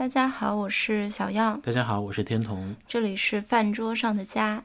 [0.00, 1.60] 大家好，我是小样。
[1.60, 2.74] 大家好，我是天童。
[2.88, 4.64] 这里是饭桌上的家。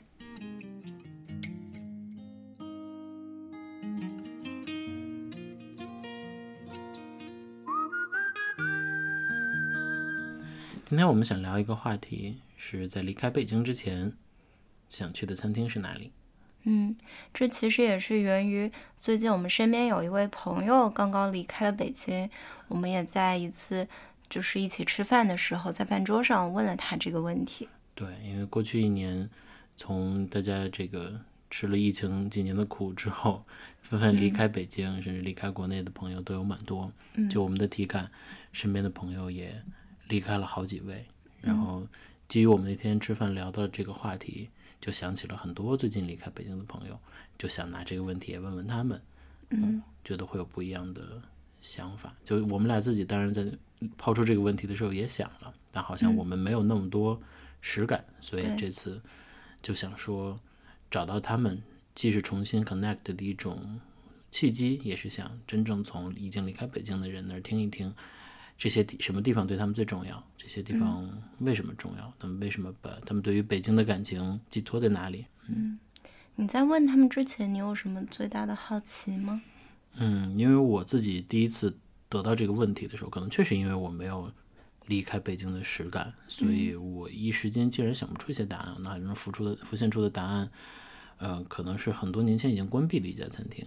[10.85, 14.13] 今天我们想聊一个话题，是在离开北京之前
[14.87, 16.13] 想去的餐厅是哪里？
[16.63, 16.95] 嗯，
[17.33, 18.71] 这其实也是源于
[19.01, 22.29] 最近我们身边有一位朋友刚刚离开了北京，
[22.69, 23.85] 我们也在一次
[24.29, 27.67] 就是一起吃饭的时候，在饭桌上问了他这个问题。
[27.93, 29.29] 对，因为过去一年，
[29.77, 33.45] 从大家这个吃了疫情几年的苦之后，
[33.81, 36.91] 纷纷离开北京，甚至离开国内的朋友都有蛮多。
[37.29, 38.11] 就我们的体感，
[38.51, 39.61] 身边的朋友也
[40.07, 41.05] 离开了好几位。
[41.41, 41.87] 然后
[42.27, 44.49] 基于我们那天吃饭聊到这个话题。
[44.81, 46.99] 就想起了很多最近离开北京的朋友，
[47.39, 49.01] 就想拿这个问题也问问他们，
[49.49, 51.19] 嗯，觉得会有不一样的
[51.59, 52.13] 想法。
[52.23, 53.43] 就我们俩自己，当然在
[53.97, 57.21] 抛出这个问题的时候也想了，但好像我们没有那么多
[57.61, 59.01] 实感，所以这次
[59.61, 60.39] 就想说，
[60.89, 61.61] 找到他们，
[61.93, 63.79] 既是重新 connect 的一种
[64.31, 67.93] 契机，也是想真正从已经离开北京的人那儿听一听。
[68.57, 70.23] 这些地什么地方对他们最重要？
[70.37, 72.13] 这些地方为什么重要？
[72.17, 75.25] 他们为什么把他们对于北京的感情寄托在哪里？
[75.47, 75.77] 嗯，
[76.35, 79.41] 你在问他们之前，你有什么最大的好奇吗？
[79.95, 81.77] 嗯，因为我自己第一次
[82.09, 84.31] 得到这个问题的时候，可能确实因为我没有
[84.87, 88.75] 离开北京的实感，所以我一时间竟然想不出一些答案。
[88.81, 90.49] 那能浮出的浮现出的答案，
[91.17, 93.65] 呃，可能是很多年前已经关闭的一家餐厅。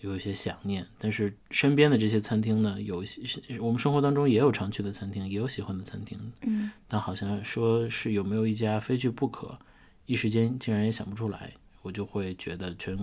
[0.00, 3.20] 有一些想念，但是身边的这些餐厅呢，有一些
[3.58, 9.58] 我们生活当中也有常去的餐厅，也有喜欢的餐厅，嗯，但好像说是有没有一家非去不可，
[10.06, 12.96] 一时间竟然也想不出来，我就会觉得全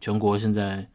[0.00, 0.88] 全国现在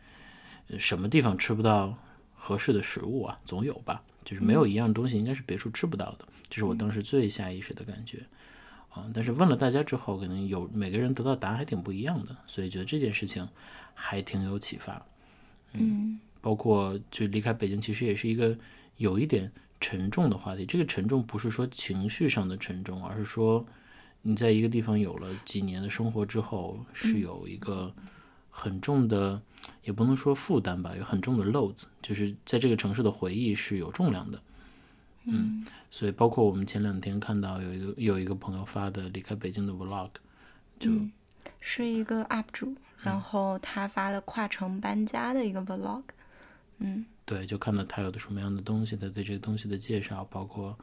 [0.77, 1.97] 什么地方吃不到
[2.41, 8.19] 合适的食物啊，总有吧，就是没有一样东西应该是别处吃不到的，这是我当时最下意识的感觉
[8.89, 9.11] 啊。
[9.13, 13.45] 但是问了大家之后，可能有每个人得到答案还挺不一样的，所以觉得这件事情
[13.93, 15.05] 还挺有启发。
[15.73, 18.57] 嗯，包括就离开北京，其实也是一个
[18.95, 20.65] 有一点沉重的话题。
[20.65, 23.65] 这个沉重不是说情绪上的沉重，而是说
[24.21, 27.93] 你在一个地方有了几年的生活之后，是有一个
[28.49, 29.41] 很重的，
[29.83, 34.41] 也不能说负担吧，有很重的 loads，就是在这个城市的回忆是有重量的。
[35.25, 40.09] 嗯，所以包括我们前两天看到有一个有一个朋友发的离开北京的 vlog，
[40.79, 40.91] 就
[41.59, 42.75] 是一个 up 主。
[43.01, 46.03] 然后他发了跨城搬家的一个 vlog，
[46.79, 50.77] 嗯，对，就看到他有的什么样的东西，他对这个东西的介绍，包括，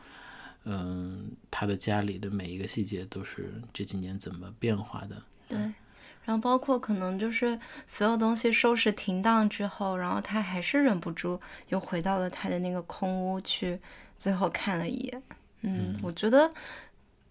[0.64, 5.22] 嗯，他的家里的每一个细节都是这几年怎么变化的。
[5.46, 5.58] 对，
[6.26, 13.80] 然后包括可能就是所有东西收拾停当之后，然后他还是忍不住又回到了他的那个空屋去，
[14.18, 15.22] 最后看了一眼。
[15.62, 16.52] 嗯，我觉得，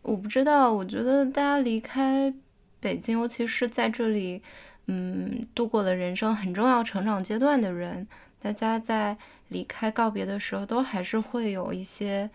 [0.01, 2.33] 我不知道，我觉得大家离开
[2.79, 4.41] 北京，尤其是在这里。
[4.87, 8.07] 嗯，度过了人生很重要成长阶段的人，
[8.39, 9.17] 大家在
[9.47, 12.29] 离开告别的时候，都还是会有一些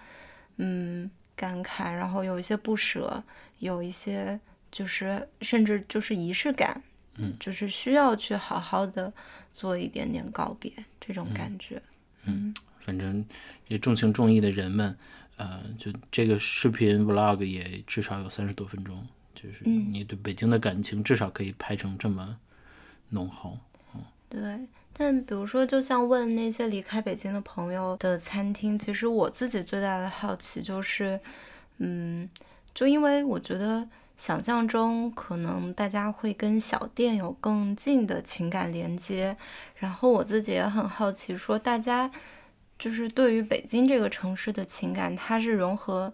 [0.57, 3.23] 嗯感慨，然后有一些不舍，
[3.61, 6.83] 有一些就是甚至就是仪式感，
[7.17, 9.13] 嗯，就是需要去好好的
[9.53, 11.81] 做一点点告别这种感觉。
[12.25, 13.25] 嗯，反正
[13.69, 14.97] 也重情重义的人们，
[15.37, 19.07] 呃，就这个视频 vlog 也至少有三十多分钟。
[19.35, 22.39] 就是你对北京的感情，至少可以拍成这么
[23.09, 23.57] 浓厚。
[23.95, 24.67] 嗯，对。
[24.93, 31.19] 但比如说，就像问那些离开北京的朋友的餐厅，其实我自己最大的好奇就是，
[31.79, 32.29] 嗯，
[32.75, 33.89] 就因为我觉得
[34.21, 39.35] 想象中可能大家会跟小店有更近的情感连接，
[39.77, 42.11] 然后我自己也很好奇，说大家
[42.79, 46.13] 就是对于北京这个城市的情感，它是融合。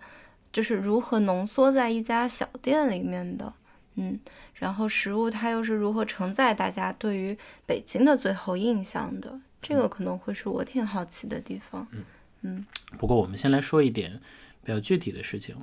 [0.53, 3.53] 就是如何浓缩在一家小店里面的，
[3.97, 4.19] 嗯，
[4.55, 12.05] 然后食物它又是如何承载大家对于北京的最后印象的，这个可能会是我挺好奇的地方，嗯
[12.41, 12.67] 嗯。
[12.97, 14.19] 不过我们先来说一点
[14.65, 15.55] 比较具体的事情，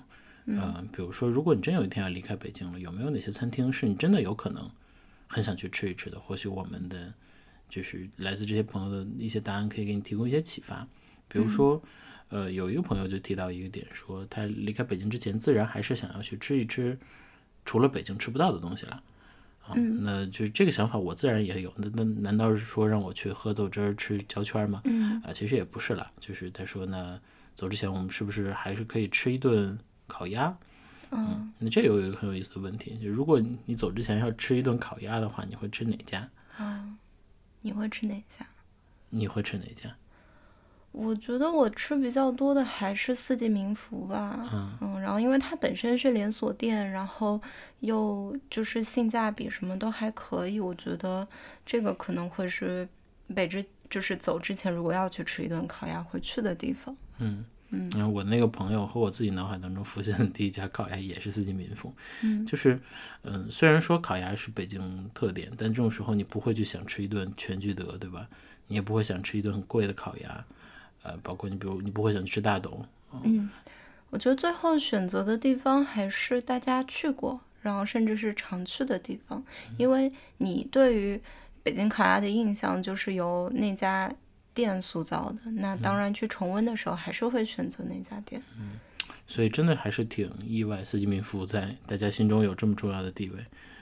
[0.46, 4.70] 嗯，比如说，如果你真有一天要离开北京了，有没有哪些餐厅是你真的有可能
[5.28, 6.20] 很想去吃一吃的？
[6.20, 7.14] 或许我们的
[7.70, 10.88] 就是来自这些朋友的一些答案可以给你提供一些启发，
[11.28, 11.82] 比如说。
[12.30, 16.98] 呃，有一个朋友就提到一个点，说他离开北京之前，自然还是想要去吃一吃
[17.64, 19.04] 除了北京吃不到的东西了。
[19.62, 21.72] 啊，那就是这个想法，我自然也有。
[21.78, 24.82] 那那难道是说让我去喝豆汁儿、吃焦圈吗？
[24.86, 26.12] 嗯，啊，其实也不是了。
[26.20, 27.22] 就是他说呢，
[27.54, 30.56] 走之前我们是不是还是可以吃一顿烤鸭？
[31.12, 36.28] 嗯，那这有一个很有意思的问题，就如果你走之前要吃一顿烤鸭的话，你会吃哪家？
[36.58, 36.98] 啊，
[37.62, 38.46] 你会吃哪家？
[39.10, 39.96] 你会吃哪家？
[40.92, 47.42] 我觉得我吃比较多的还是四季民福吧，嗯，然后因为它本身是连锁店，然后
[47.80, 51.28] 又就是性价比什么都还可以，我觉得
[51.66, 52.88] 这个可能会是
[53.36, 56.96] 北之就是走之前如果要去吃一顿烤鸭会去的地方。
[57.18, 61.92] 嗯嗯，我那个朋友和我自己脑海当中浮现的第一家烤鸭也是四季民福，
[62.22, 62.80] 嗯，就是
[63.24, 68.28] 嗯，虽然说烤鸭是北京特点，但这种时候你不会去想吃一顿全聚德，对吧？
[68.68, 70.46] 你也不会想吃一顿很贵的烤鸭。
[71.02, 72.86] 呃，包括你，比如你不会想吃大董，
[73.24, 73.50] 嗯，
[74.10, 79.44] 我觉得最后选择的地方还是大家去过，然后甚至是常去的地方，
[79.78, 81.20] 因为你对于
[81.62, 84.10] 北京烤鸭的印象就是由那家
[84.54, 88.42] 店塑造的，那当然去重温的时候还是会选择那家店。
[88.58, 88.80] 嗯，
[89.28, 93.38] 所以真的还是挺意外，四季民福在大家心中有这么重要的地位。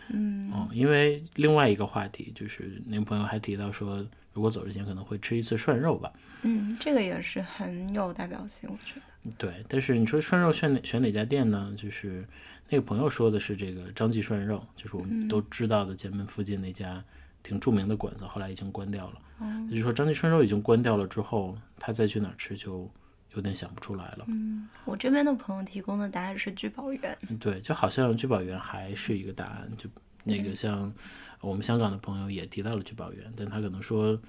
[0.09, 6.11] 嗯，哦，因为另外一个话题就是那个朋友还提到说，如果走之前可能会吃一次涮肉吧。
[6.43, 9.31] 嗯，这个也是很有代表性，我觉得。
[9.37, 11.71] 对，但是你说涮肉选哪选哪家店呢？
[11.77, 12.27] 就是
[12.69, 17.03] 那个朋友说的是这个张记涮肉，就是我们都知道的前门附近那家
[17.43, 19.19] 挺著名的馆子，后来已经关掉了。
[19.39, 22.89] 哦，也就是说张记涮肉已经关掉了之后，他再去哪儿吃就
[23.35, 24.25] 有点想不出来了。
[24.27, 27.17] 嗯，我这边的朋友提供的答案是聚宝园。
[27.39, 29.71] 对，就好像聚宝园还是一个答案。
[29.77, 29.89] 就
[30.23, 30.93] 那个像
[31.39, 34.19] 我们香港的朋友也提到了聚宝园，但他可能说。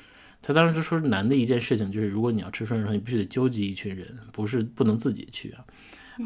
[0.44, 5.64] 他当时就说难的一件事情就是，如果你要吃涮肉，你必须得纠集一群人，不是不能自己去啊，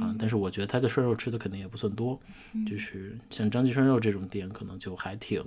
[0.00, 0.16] 啊！
[0.18, 2.18] 但是我觉得他的涮肉吃的肯定也不算多，
[2.66, 5.44] 就是像张记涮肉这种店，可能就还挺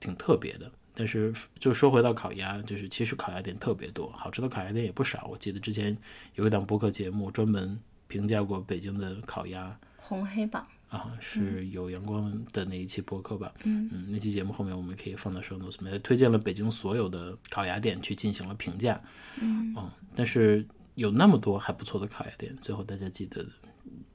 [0.00, 0.70] 挺特别的。
[0.94, 5.26] 但是就说回到烤鸭，就是其实烤鸭店特别多，好吃的烤鸭店也不少。
[5.30, 5.96] 我记得之前
[6.34, 7.78] 有一档播客节目专门
[8.08, 10.66] 评价过北京的烤鸭，红黑榜。
[10.88, 13.52] 啊，是有阳光的那一期播客吧？
[13.64, 18.98] 嗯嗯，那期节目后面我们可以放到 show notes 里面，推荐了北京所有的烤鸭店去进行了评价。
[19.42, 19.74] 嗯，
[20.14, 20.64] 但是
[20.94, 23.44] 有那么多还不错的烤鸭店，最后大家记得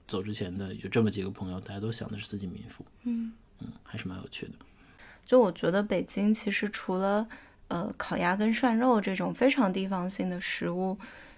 [0.08, 2.86] 走之前的有这么几个朋友，大家都想的是四季民福。
[3.04, 4.54] 嗯嗯，还是蛮有趣的。
[5.26, 7.28] 就我觉得北京其实除了
[7.68, 10.98] 呃烤鸭跟涮肉这种非常地方性的食物，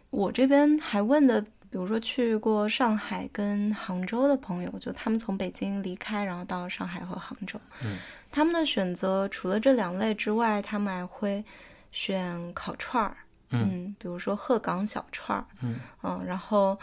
[0.10, 1.44] 我这边还问的。
[1.74, 7.60] 比如说去过上海跟杭州的朋友，就他们从北京离开，然后到上海和杭州。
[7.84, 7.98] 嗯，
[8.32, 11.44] 他们的选择除了这两类之外，他们还会
[11.92, 13.18] 选烤串儿。
[13.50, 15.44] 嗯，比如说鹤岗小串儿。
[15.64, 16.78] 嗯嗯，然后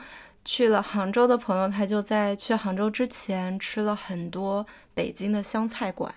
[0.45, 6.13] 去了杭州的朋友，他就在去杭州之前吃了很多北京的湘菜馆。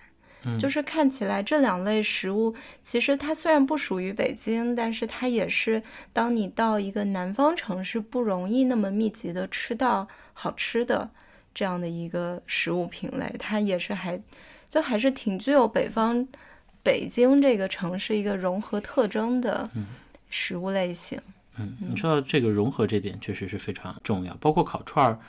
[0.59, 2.53] 就是看起来这两类食物，
[2.83, 5.81] 其实它虽然不属于北京，但是它也是
[6.11, 11.09] 当你到一个南方城市不容易那么密集的吃到好吃的
[11.53, 14.21] 这样的一个食物品类，它也是还
[14.69, 16.27] 就还是挺具有北方
[16.81, 19.69] 北京这个城市一个融合特征的
[20.29, 21.19] 食物类型。
[21.57, 25.19] 嗯，你说到这个融合这点确实是非常重要，包括烤串儿。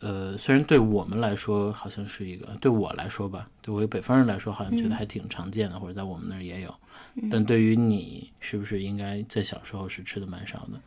[0.00, 6.74] 呃，虽然对我们来说好像是一个，对我来说吧，对我一个北方人来说，好像觉得还挺常见的，或者在我们那儿也有。
[7.30, 10.80] 但对于你，是不是应该在小时候是吃的蛮少的？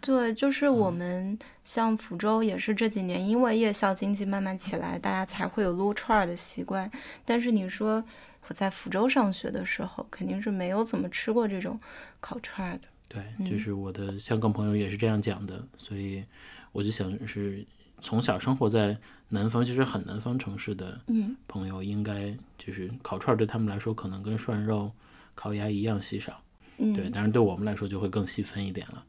[0.00, 6.90] 对，就是我们像福州也是这几年因为夜宵经济慢慢起来，大家才会有撸串儿的习惯。
[7.24, 8.02] 但是你说
[8.48, 11.78] 我在福州上学的时候，肯定是没有怎么吃过这种
[12.18, 12.88] 烤串儿的。
[13.08, 16.24] 对，就是我的香港朋友也是这样讲的，所以
[16.72, 17.62] 我就想是。
[18.04, 18.94] 从小生活在
[19.30, 21.00] 南方，其实很南方城市的
[21.48, 24.92] 朋友，应该就是烤串对他们来说，可能跟涮肉、
[25.34, 26.38] 烤鸭一样稀少。
[26.76, 29.04] 对，但是对我们来说就会更细分一点了。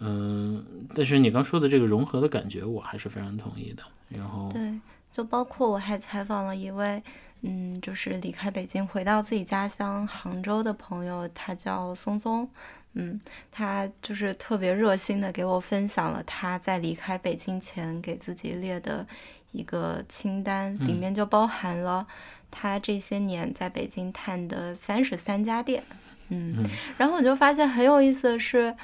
[0.00, 3.84] 嗯，但是你刚说的这个融合的感觉，我还是非常同意的。
[4.08, 4.80] 然后，对，
[5.12, 7.00] 就包括我还采访了一位，
[7.42, 12.48] 嗯，就是离开北京回到自己家乡杭州的朋友，他叫松松。
[12.94, 13.20] 嗯，
[13.52, 19.06] 他就是特别热心的给我分享了他在离开北京前给自己列的
[19.52, 22.04] 一个清单，里面就包含了
[22.50, 25.82] 他这些年在北京探的三十三家店。
[26.30, 26.64] 嗯，
[26.98, 28.74] 然后我就发现很有意思的是，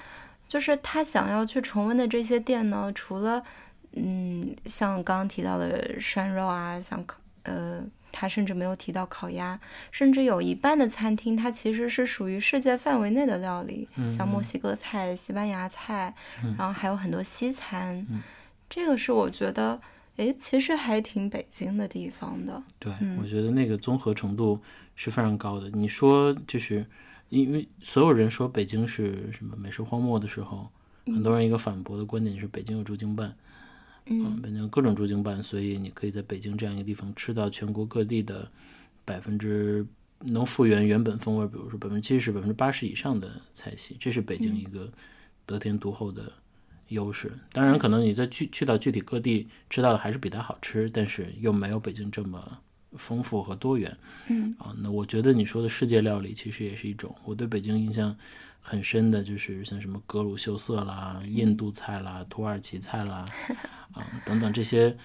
[0.47, 3.43] 就是他想要去重温的这些店呢，除了
[3.93, 7.05] 嗯，像刚刚提到的涮肉啊，像
[7.43, 7.85] 呃。
[8.19, 16.15] 他甚至没有提到烤鸭，甚至有一半的餐厅，它其实是属于世界范围内的料理，像墨西哥菜、西班牙菜，
[16.57, 18.07] 然后还有很多西餐。
[18.71, 19.79] 这个是我觉得，
[20.17, 22.63] 哎，其实还挺北京的地方的。
[22.79, 24.59] 对，我觉得那个综合程度
[24.95, 25.69] 是非常高的。
[25.71, 26.87] 你说，就是
[27.29, 30.71] 因为所有人说北京是什么美食荒漠的时候，
[31.05, 33.37] 很多人一个反驳的观点是北京有驻京办。
[34.07, 38.51] 嗯，北京各种驻京办，所以你可以在北京这样一个地方吃到全国各地的
[39.05, 39.87] 百分之
[40.21, 44.91] 能复原原本风味，比如说百分之七十、百分之八十以上的菜系，这是北京一个
[45.45, 46.33] 得天独厚的
[46.89, 47.33] 优势。
[47.53, 52.59] 当然，可能你在去去到具体各地吃到的还是比它好吃，但是又没有北京这么
[52.93, 53.95] 丰富和多元。
[54.29, 57.15] 嗯啊，那我觉得你说的世界料理其实也是一种。
[57.25, 58.17] 我对北京印象
[58.69, 63.25] 很深的就是像什么格鲁秀色啦、印度菜啦、土耳其菜啦，
[63.93, 64.97] 啊等等这些，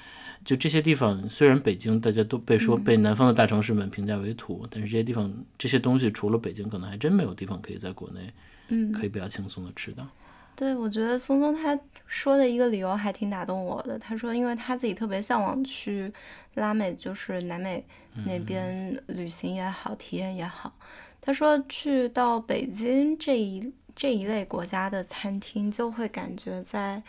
[0.44, 8.34] 就这些地方，虽然北京大家都被说被南方的大城市们评价为土，但是这些地方这些东西除了北京，可能还真没有地方可以在国内
[8.70, 10.08] 嗯，可以比较轻松的吃到。
[10.56, 14.00] 对，我觉得松松他说的一个理由还挺打动我的。
[14.00, 16.12] 他说，因为他自己特别向往去
[16.56, 17.86] 拉美，就是南美
[18.26, 20.74] 那边旅行也好，体验也好。
[21.22, 27.02] 他说，去到北京这一这一类国家的餐厅，就会感觉在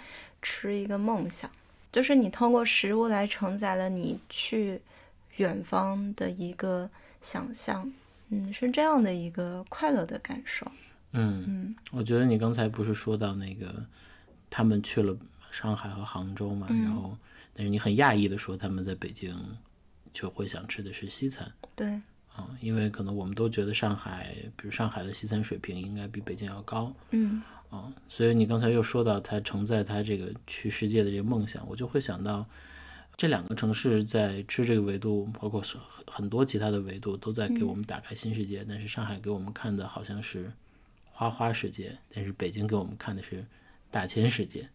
[0.43, 1.51] 吃一个梦想，
[1.91, 4.81] 就是你通过食物来承载了你去
[5.37, 6.91] 远方的一个
[7.23, 7.91] 想象。
[8.29, 10.71] 嗯，是这样的一个快乐的感受。
[11.13, 13.85] 嗯，嗯我觉得你刚才不是说到那个
[14.51, 15.17] 他们去了
[15.51, 17.17] 上海和杭州嘛，然后
[17.55, 19.35] 但是你很讶异的说他们在北京
[20.13, 21.51] 就会想吃的是西餐。
[21.77, 22.01] 对，
[22.35, 32.47] 啊，因为可能我们都觉得上海，比如上海的西餐水平应该比北京要高嗯啊，所以你刚才又说到他承载他这个去世界的这个梦想，我就会想到
[33.17, 40.51] 这两个城市在吃这个维度，包括很很多其他的维度都在给我们打开新世界，但是上海给我们看的好像是
[41.05, 43.45] 花花世界，但是北京给我们看的是
[43.91, 44.69] 大千世界。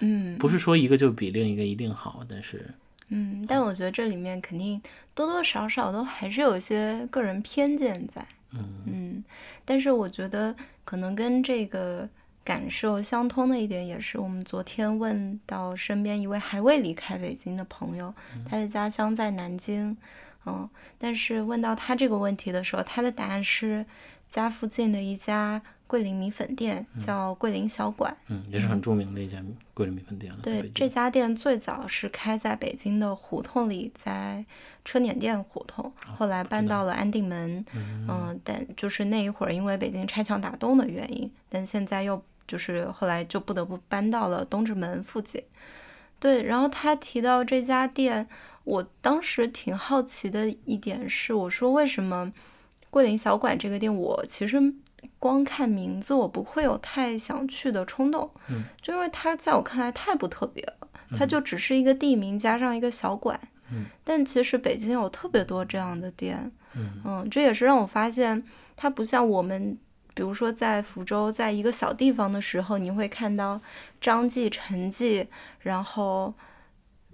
[0.00, 2.74] 嗯不是说一个就比另一个一定好，但是
[3.16, 4.82] 嗯，但我觉得这里面肯定
[5.14, 8.26] 多多少少都还是有一些个人偏见在。
[8.50, 9.22] 嗯
[9.64, 10.54] 但是我觉得
[10.84, 12.08] 可能跟这个
[12.44, 18.12] 感受相通的一点，也是我们昨天问到身边一位还未离开北京的朋友，
[18.48, 19.96] 他的家乡在南京，
[20.44, 20.68] 嗯，
[20.98, 23.86] 但是问到他这个问题的时候，他的答案是
[24.28, 28.16] 家附近的一家桂林米粉店，叫桂林小馆。
[28.28, 30.68] 嗯，也是很著名的一家桂林米粉店了，对。
[30.70, 34.44] 这家店最早是开在北京的胡同里，在
[34.84, 37.64] 车碾店胡同，后来搬到了安定门。
[37.74, 45.42] 嗯、但就是那一会儿，因为北京拆墙打洞的原因，但现在又就是后来就不得不搬到了东直门附近。
[46.18, 48.26] 对，然后他提到这家店，
[48.64, 52.32] 我当时挺好奇的一点是，我说为什么
[52.88, 54.58] 桂林小馆这个店，我其实
[55.18, 63.38] 光看名字我不会有太想去的冲动，嗯，就因为它在我看来太不特别了，它就只是一个地名加上一个小馆，
[63.72, 66.50] 嗯，但其实北京有特别多这样的店，
[67.04, 68.42] 嗯这也是让我发现
[68.76, 69.78] 它不像我们。
[70.16, 73.60] 比如说，在福州，在一个小地方的时候，你会看到
[74.00, 75.26] 张记、陈记，
[75.58, 76.32] 然后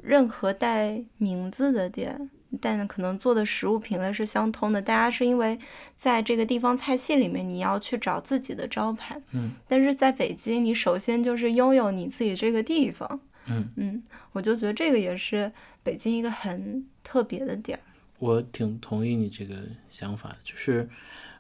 [0.03, 2.29] 任何带名字的店，
[2.61, 4.81] 但可能做的食物品类是相通的。
[4.81, 5.59] 大家是因为
[5.97, 9.21] 在这个地方菜系里面，你要去找自己的招牌。
[9.33, 13.21] 嗯，但是在北京，你首先就是拥有你自己这个地方。
[13.47, 14.03] 嗯嗯
[14.33, 15.51] 我就觉得这个也是
[15.83, 17.83] 北京一个很特别的点儿。
[18.19, 19.57] 我挺同意你这个
[19.89, 20.89] 想法，就是，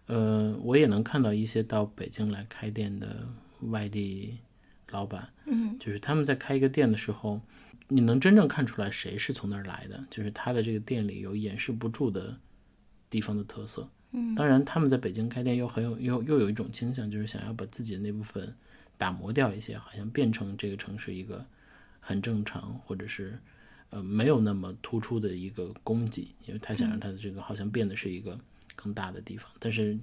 [0.06, 3.28] 呃，我也能看到一些到北京来开店的
[3.68, 4.38] 外地
[4.90, 7.40] 老板，嗯就是他们在开一个店的时候，
[7.90, 12.38] 你能真正看出来谁是从那儿来的，就是他的这个店里有掩饰不住的
[13.10, 13.88] 地方的特色。
[14.12, 18.54] 嗯当然，他们在北京开店又很有又又有一种倾向，就是想要把自己的那部分
[18.96, 21.44] 打磨掉一些，好像变成这个城市一个
[22.00, 23.38] 很正常或者是
[23.90, 28.38] 呃没有那么突出的一个供给，因为他想让他的这个好像变得是一个
[28.74, 29.50] 更大的地方。
[29.58, 29.96] 但是，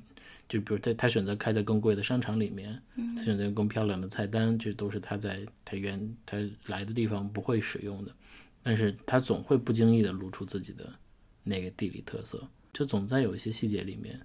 [0.47, 2.81] 就比如他他选择开在更贵的商场里面，
[3.15, 6.37] 他选择更漂亮的菜单，这都是他在他原他
[6.67, 8.15] 来的地方不会使用的。
[8.63, 10.91] 但是他总会不经意的露出自己的
[11.43, 14.19] 那个地理特色，就总在有一些细节里面，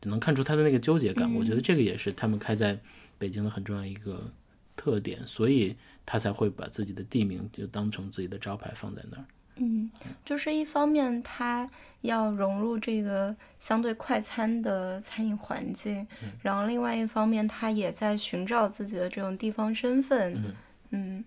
[0.00, 1.32] 只能看出他的那个纠结感。
[1.34, 2.78] 我觉得这个也是他们开在
[3.16, 4.32] 北京的很重要一个
[4.76, 9.24] 特点，所以他才会把自己的地名就当成自己的招牌放在那儿。
[9.60, 9.90] 嗯，
[10.24, 16.06] 就是一方面它要融入这个相对快餐的餐饮环境，
[16.42, 20.54] 然后另外一方面它也在寻找自己的这种地方身份。
[20.90, 21.24] 嗯。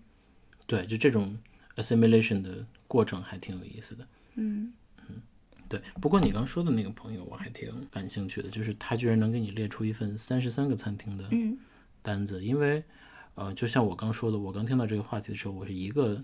[0.66, 1.38] 对，就这种
[1.76, 4.06] assimilation 的过程还挺有意思的。
[4.34, 4.72] 嗯
[5.68, 11.56] 对，不过你刚说的那个朋友我还挺感兴趣的，就是他居然能给你列出一份三十三个餐厅的嗯。
[12.02, 12.82] 单子，因为
[13.34, 16.22] 呃，就像我刚说的，我刚听到这个话题的时候，我是一个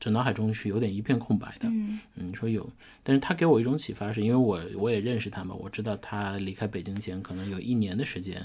[0.00, 1.68] 嗯这脑海中是有点一片空白的。
[1.68, 2.66] 嗯嗯，你说有，
[3.02, 8.42] 但是他给我一种启发，是因为我我也认识他嘛，我知道他离开北京前可能有一年的时间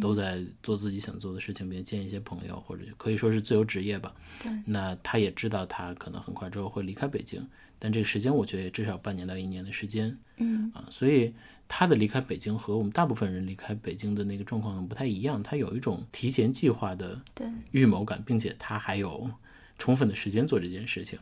[0.00, 4.12] 都在做自己想做的事情，并见一些朋友，或者可以说是自由职业吧。
[4.42, 7.46] 对，那他也知道他可能很快之后会离开北京，
[7.78, 10.18] 但这个时间我觉得也至少半年到一年的时间。
[10.38, 11.32] 嗯啊，所以
[11.68, 19.30] 他的离开北京和我们大部分人离开北京的那个状况不太一样，他有一种提前计划的对预谋感，并且他还有
[19.78, 21.18] 充分的时间做这件事情。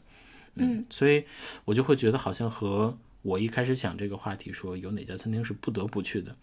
[0.54, 1.24] 嗯，所以
[1.66, 6.34] 我就会觉得好像和我一开始想这个话题说有哪家餐厅是不得不去的，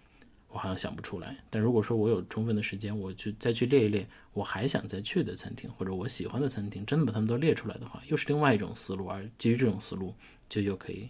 [0.49, 1.35] 我好像想不出来。
[1.49, 9.07] 但如果说我有充分的时间，我去再去列一列我还想再去的餐厅，或者我喜欢的餐厅，真的把它们都列出来的话，又是另外一种思路。
[9.07, 10.13] 而基于这种思路，
[10.47, 11.09] 就又可以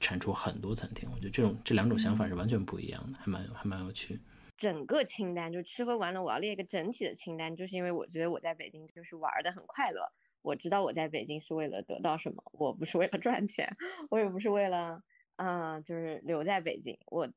[0.00, 1.08] 产出很多餐厅。
[1.14, 4.18] 我觉得这种这两种想法是完全不一样的，还蛮还蛮有趣。
[4.56, 10.12] 整个清单就吃喝玩乐，我要列一个整体的清单，就是因为我觉得我在北京就是玩的很快乐。
[10.42, 13.68] 我知道我在北京是为了得到什么，我不是为了赚钱，
[14.10, 15.02] 我也不是为了，
[15.36, 16.98] 嗯、就是留在北京。
[17.06, 17.28] 我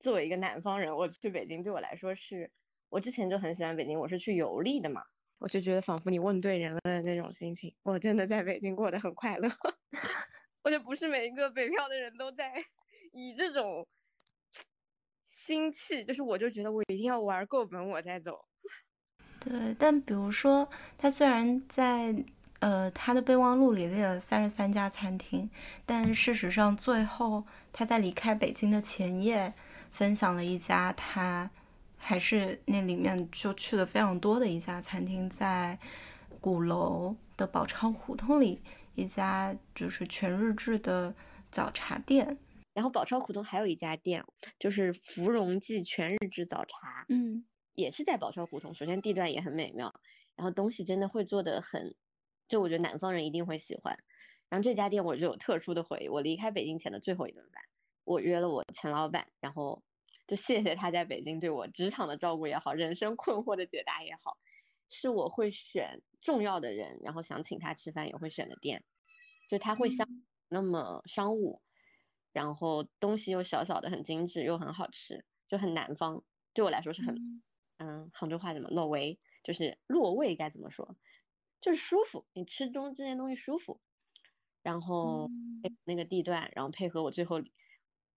[0.00, 2.50] 作为一个南方人，我去北京对我来说是，
[2.88, 5.04] 我之前就很喜欢北京，我是去游历的嘛，
[5.38, 7.76] 我就觉得仿佛你问对人了的那种心情。
[7.84, 9.48] 我真的在北京过得很快乐，
[10.64, 12.52] 我觉得不是每一个北漂的人都在
[13.14, 13.86] 以这种
[15.28, 18.46] 心气，就是我就觉得我一定要玩够本我再走。
[19.38, 22.24] 对，但比如说，他虽然在
[22.60, 25.48] 呃他的备忘录里列了三十三家餐厅，
[25.86, 29.52] 但事实上最后他在离开北京的前夜
[29.92, 31.48] 分享了一家他
[31.96, 35.78] 还是那里面就去的非常多的一家餐厅，在
[36.40, 38.60] 鼓楼的宝钞胡同里
[38.96, 41.14] 一家就是全日制的
[41.52, 42.36] 早茶店。
[42.78, 44.24] 然后宝钞胡同还有一家店，
[44.60, 47.44] 就是芙蓉记全日制早茶，嗯
[47.74, 48.72] 也是在宝钞胡同。
[48.72, 50.00] 首先地段也很美妙，
[50.36, 51.96] 然后东西真的会做的很，
[52.46, 53.98] 就我觉得南方人一定会喜欢。
[54.48, 57.64] 然后这家店我就有特殊的回忆，我离开北京前的最后一顿饭，
[58.04, 59.82] 我约了我前老板，然后
[60.28, 64.38] 就谢谢他在北京对我职场的照顾也好，人生困惑的解答也好，
[64.88, 68.84] 是我会选重要的人，然后想请他吃饭也会选的店，
[69.50, 70.06] 就他会像
[70.48, 71.60] 那么商务，
[72.32, 77.20] 然后东西又小小的很精致又很好吃，就很南方，对我来说是很
[77.78, 78.10] 嗯。
[78.12, 80.96] 杭州话怎么落味，就是落胃该怎么说，
[81.60, 83.80] 就是舒服，你吃东这些东西舒服，
[84.62, 85.32] 然后
[85.62, 87.42] 配那个地段，然后配合我最后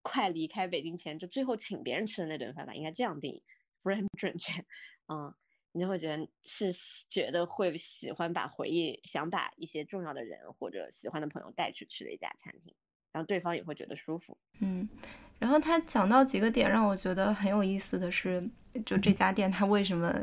[0.02, 3.44] 快离开北京前，就最后请别人吃的那顿饭吧，应该这样定义，
[3.82, 4.66] 不是很准确，
[5.08, 5.36] 嗯。
[5.74, 12.76] 你就会觉得是喜觉得会喜欢把回忆，想把一些重要的人或者喜欢的朋友带去吃的一家餐厅，
[13.12, 14.38] 然后对方也会觉得舒服。
[14.60, 14.88] 嗯，
[15.40, 18.48] 然后他讲到几个点让我觉得很有意思的是，
[18.86, 20.14] 就这家店它为什么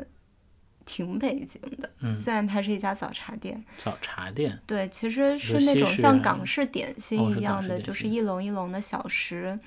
[0.85, 1.89] 挺北京的？
[2.01, 9.59] 嗯虽然它是一家早茶店，早茶店，对，其实是是那种像港式点心一样的，就是一笼一笼的小食。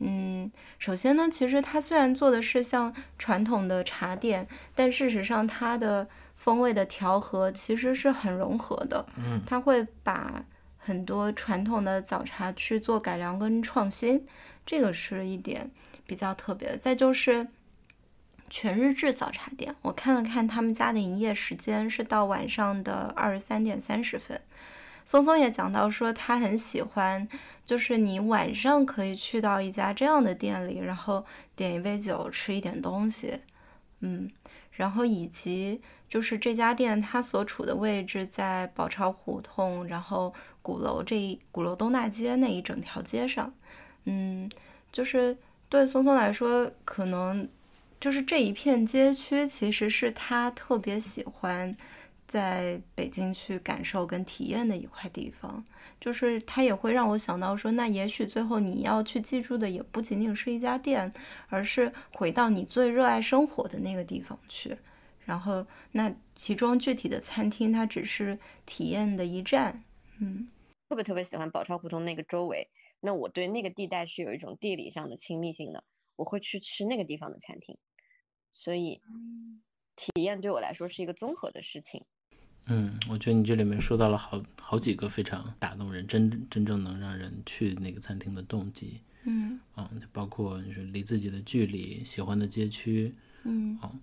[0.00, 9.04] 嗯，首先呢，其实它虽然做的是像传统的茶店，但事实上它的风味的调和其实是很融合的。
[9.16, 10.44] 嗯，它会把
[10.88, 14.26] 很多传统的早茶去做改良跟创新，
[14.64, 15.70] 这个是一点
[16.06, 16.78] 比较特别的。
[16.78, 17.46] 再就是
[18.48, 24.40] 全日制早茶店，我看了看他们家的营业时间是到晚上的二十三点三十分。
[25.04, 27.28] 松松也讲到说，他很喜欢，
[27.66, 33.40] 就是你晚上可以去到一家这样的店里，然后点一杯酒，吃一点东西，
[34.00, 34.30] 嗯，
[34.70, 40.32] 然后以及就是这家店它所处的位置在宝钞胡同，然后
[40.68, 43.50] 鼓楼这一鼓楼东大街那一整条街上，
[44.04, 44.50] 嗯，
[44.92, 45.34] 就是
[45.70, 47.48] 对松松来说，可能
[47.98, 51.74] 就是这一片街区其实是他特别喜欢。
[52.26, 55.64] 在北京去感受跟体验的一块地方，
[55.98, 61.10] 就是他也会让我想到说，那也许最后你要去记住的也不仅仅是一家店，
[61.48, 64.76] 而是回到你最热爱生活的那个地方去。
[65.24, 69.82] 然后，那其中具体的餐厅，它只是体验的一站。
[70.18, 70.48] 嗯，
[70.88, 72.70] 特别特别喜欢宝钞胡同那个周围，
[73.00, 75.84] 那我对那个地带是有一种地理上的亲密性的，
[76.16, 77.76] 我会去吃那个地方的餐厅，
[78.52, 79.02] 所以
[79.96, 82.04] 体验对我来说是一个综合的事情。
[82.70, 89.00] 嗯，我觉得你这里面说到了好好几个非常打动人、真真正能让人去那个餐厅的动机。
[89.24, 94.00] 嗯嗯，就包括就是离自己的距离、喜欢的街区，嗯嗯，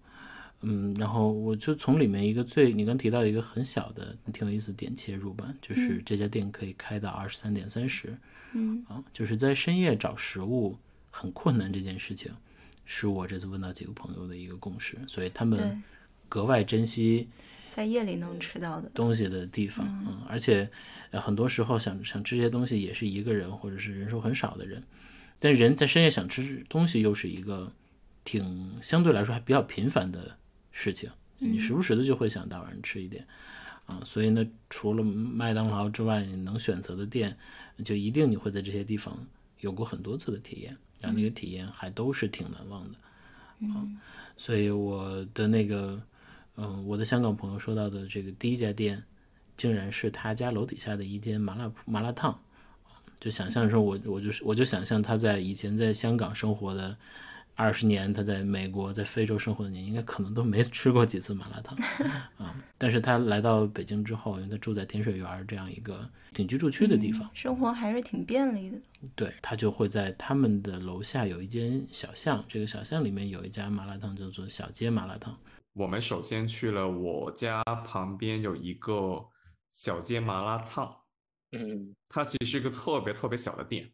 [0.97, 8.17] 然后我就从里面一个最你刚提到一个很小的挺有意思的点切入吧，就是这家店可以开到二十三点三十，
[8.53, 10.77] 嗯啊，就是在深夜找食物
[11.11, 12.31] 很困难这件事情，
[12.85, 15.83] 是我这次问到几个朋友的一个共识，所以他们
[16.27, 17.29] 格外珍惜
[17.75, 18.89] 在夜里能吃到的。
[18.93, 20.67] 东西的地方，嗯，而且
[21.11, 24.81] 呃很多时候想想吃这些东西也是一个人或者是人数很少的人，
[25.39, 27.71] 但人在深夜想吃东西又是一个
[28.23, 30.37] 挺相对来说还比较频繁的
[30.77, 33.25] 事情，你时不时的就会想到晚上吃一点
[33.85, 34.01] 啊。
[34.03, 37.37] 所以呢，除了麦当劳之外，你能选择的店，
[37.85, 39.17] 就一定你会在这些地方
[39.61, 42.97] 有过很多次的体验，然后那个体验还都是挺难忘的
[43.73, 43.87] 啊。
[44.35, 46.01] 所以我的那个，
[46.57, 49.01] 嗯，我的香港朋友说到的这个第一家店，
[49.55, 52.37] 竟然是他家楼底下的一间麻辣麻辣烫。
[53.17, 56.97] 就想象说，我我就是我就想象他在以前在香港生活的
[57.55, 61.77] 二十年，他在美国在非洲生活的年，应该可能都没吃过几次麻辣烫
[62.37, 62.53] 啊。
[62.77, 68.77] 但是他来到北京之后，因为他住在天水园这样一个挺居住区的地方，生活还是挺便利的。
[69.15, 75.37] 对他就会在他们的楼下有一间小巷，这个小巷里面有一家麻辣烫，叫做小街麻辣烫。
[75.73, 79.25] 我们首先去了我家旁边有一个
[79.73, 80.93] 小街麻辣烫。
[81.51, 83.89] 嗯，它其实是一个特别特别小的店，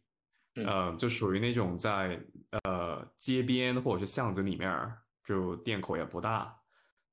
[0.55, 2.21] 呃，就属于那种在
[2.63, 4.91] 呃街边或者是巷子里面，
[5.23, 6.53] 就店口也不大，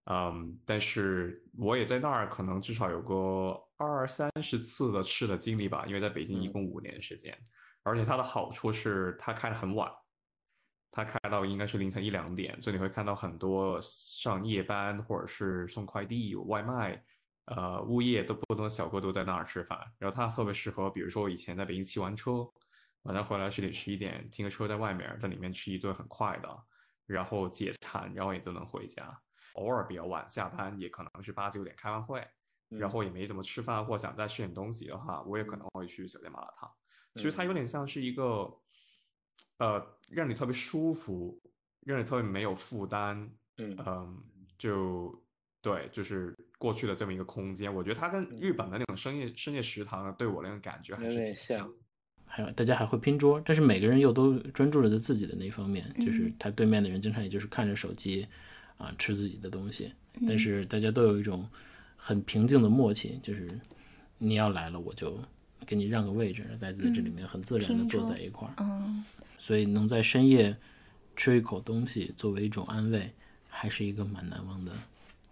[0.07, 7.37] 嗯，但是我也在那儿可能至少有个二三十次的吃的经历吧，因为在北京一共五年时间，
[7.83, 9.91] 而且它的好处是它开的很晚，
[10.91, 17.03] 它开到应该是凌晨一两点，所以你会看到很多上夜班或者是送快递、外卖。
[17.51, 22.47] 呃，物业都不同的小哥都在那儿吃饭，然后它特别适合，比如说我以前在北京骑完车，
[23.03, 26.49] 晚上回来十点十一点停个车在外面，在里面吃一顿很快的，
[27.07, 29.19] 然后解馋，然后也就能回家。
[29.55, 32.27] 偶尔比较晚下班，也可能是八九点开完会，
[32.69, 36.71] 然后也没怎么吃饭，或想再吃点东西的话，我也可能会去小店麻辣烫。
[37.15, 38.53] 其实它有点像是一个，
[39.59, 41.41] 呃，让你特别舒服，
[41.81, 44.23] 让你特别没有负担，嗯，
[44.59, 45.25] 就。
[45.61, 51.69] 对，就是过去的这么一个空间，我觉得它跟日本的那种深夜深夜食堂对我那种感觉还是挺像。
[52.39, 58.25] 还有大家还会拼桌，但是每个人又都专注着在自己的那方面，就是他对面的人经常也就是看着手机
[58.77, 59.93] 啊吃自己的东西，
[60.25, 61.45] 但是大家都有一种
[61.97, 63.51] 很平静的默契，就是
[64.19, 65.19] 你要来了我就
[65.67, 68.55] 给你让个位置，大家在这里面很自然的坐在一块儿。
[68.59, 69.05] 嗯，
[69.37, 70.57] 所以能在深夜
[71.17, 73.11] 吃一口东西作为一种安慰，
[73.49, 74.71] 还是一个蛮难忘的。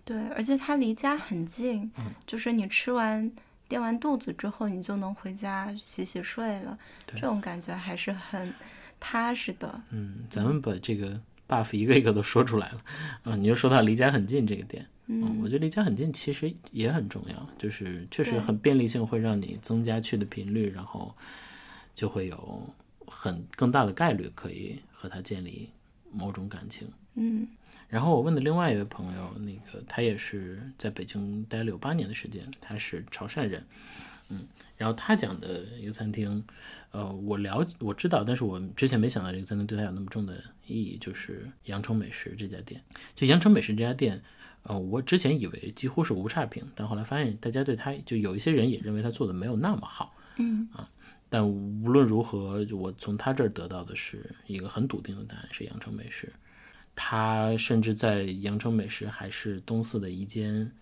[0.04, 1.88] 对，而且它离家很近，
[2.26, 3.30] 就是你吃完
[3.68, 8.54] 垫完肚子之后，你就能回家洗洗睡了，这种感觉还是很
[9.00, 9.80] 踏实的。
[9.90, 12.80] 嗯，咱们把这个 buff 一个一个都说出来了，
[13.24, 21.14] 啊，你就说到离家很近这个点，嗯，我觉得离家很近其实也很重要，就是确实很便利性会让你增加去的频率，然后
[21.94, 22.68] 就会有
[23.06, 25.70] 很更大的概率可以和他建立
[26.12, 26.88] 某种感情。
[27.14, 27.48] 嗯。
[27.88, 33.64] 然后我问的另外一位朋友，那个他也是在北京待了有八年的时间，他是潮汕人，
[34.28, 36.44] 嗯，然后他讲的一个餐厅，
[36.90, 40.34] 呃，我了解我知道，但是我之前没想到这个餐厅对他有那么重的
[40.66, 42.82] 意义，就是阳城美食这家店。
[43.14, 44.20] 就阳城美食这家店，
[44.64, 50.90] 呃，我之前以为几乎是无差评，但后来发现大家对他就有一些人也认为他做的没有那么好，嗯啊，
[51.28, 56.32] 但无论如何，就我从他这儿得到的是一个很笃定的答案，是阳城美食。
[56.98, 60.72] 他甚至在阳城美食还是东四的一间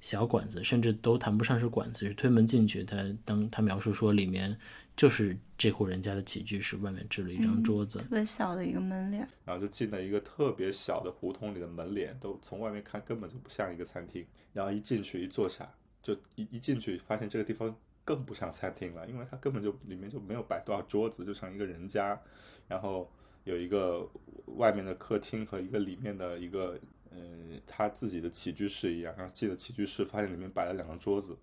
[0.00, 2.84] 小馆子，甚至都谈不上是馆子，是推门进去。
[2.84, 4.56] 他当他描述说，里面
[4.94, 14.24] 就是这户人家的起居室，外面支了一张桌子，特别小的一个门脸，然后就进了一个特别小的胡同里的门脸，都从外面看根本就不像一个餐厅。
[14.52, 15.66] 然后一进去一坐下，
[16.02, 22.20] 就一一进去发现这个地方更不像餐厅了，因为它根本就里面就没有摆多少桌子，就像一个人家，
[22.68, 23.10] 然后。
[23.44, 24.08] 有一个
[24.56, 26.78] 外面的客厅和一个里面的一个，
[27.10, 27.18] 呃，
[27.66, 29.14] 他自己的起居室一样。
[29.16, 31.36] 然后进了起居室，发现里面摆了两个桌子，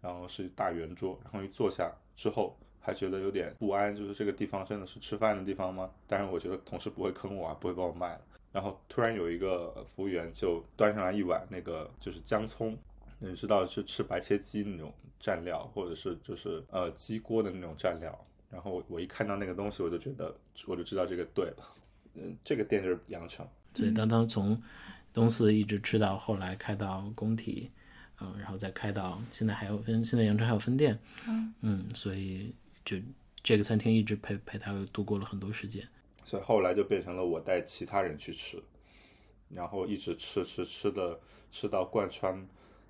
[0.00, 1.18] 然后是大圆桌。
[1.24, 5.90] 然后一坐下之后，还觉得有点不安，就是这个地方真的是吃饭的地方吗？
[6.06, 8.20] 当然，我觉得同事不会坑我啊，不会把我卖了。
[8.52, 12.76] 然后突然有一个服务员就端上来一碗那个就是姜葱，
[13.18, 18.26] 你知道是吃白切鸡那种蘸料，或者是就是呃鸡锅的那种蘸料。
[18.52, 20.32] 然后我一看到那个东西，我就觉得
[20.66, 21.74] 我就知道这个对了，
[22.16, 23.48] 嗯，这个店就是羊城。
[23.72, 24.62] 所以当当从
[25.10, 27.70] 东四一直吃到后来开到工体，
[28.20, 32.98] 嗯，然后再开到现在还有分，现在羊城还有分店，嗯嗯，所以就
[33.42, 35.82] 这个餐厅一直陪陪他度过了很多时间。
[36.22, 38.62] 所以后来就变成了我带其他人去吃，
[39.48, 41.18] 然后一直吃吃吃的
[41.50, 42.46] 吃到贯穿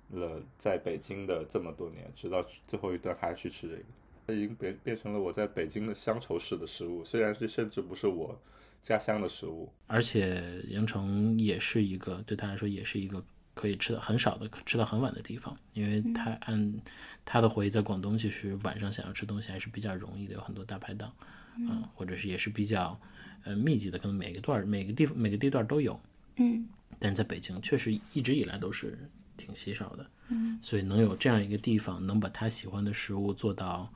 [0.09, 3.83] 了在北京的这么多年，直到最后一顿还是去吃这个。
[4.33, 8.41] 它已经变变成了我在北京的乡愁式的食物，虽然这甚至不是我
[8.81, 9.71] 家乡的食物。
[9.87, 16.73] 而且阳城也是一个对他来说也是一个可以吃的很少的，吃到很晚的地方，因为他按
[17.23, 21.13] 他的回忆，在广东其实晚上想要吃东西还是比较容易的，有很多大排档，
[21.57, 22.99] 嗯，或者是也是比较
[23.43, 25.99] 呃密集的，可能每个段每个地方每个地段都有，
[26.37, 26.67] 嗯，
[26.99, 28.97] 但是在北京确实一直以来都是
[29.37, 33.91] 挺稀少的，嗯，所以能有这样一个地方，能把他喜欢的食物做到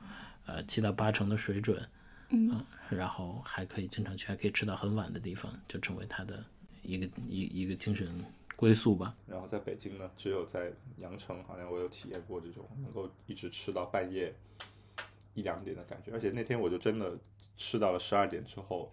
[0.48, 1.88] 呃七到八成的水准，
[2.30, 6.44] 嗯，然后还可以经常去，还可以吃到很晚的地方，就成为他的
[6.82, 8.24] 一个一一个精神。
[8.58, 9.14] 归宿吧。
[9.28, 14.34] 然后在北京呢，只有在羊城，好像我有体验过这种能够一直吃到半夜
[15.34, 16.10] 一两点的感觉。
[16.10, 17.16] 而且那天我就真的
[17.56, 18.92] 吃到了十二点之后，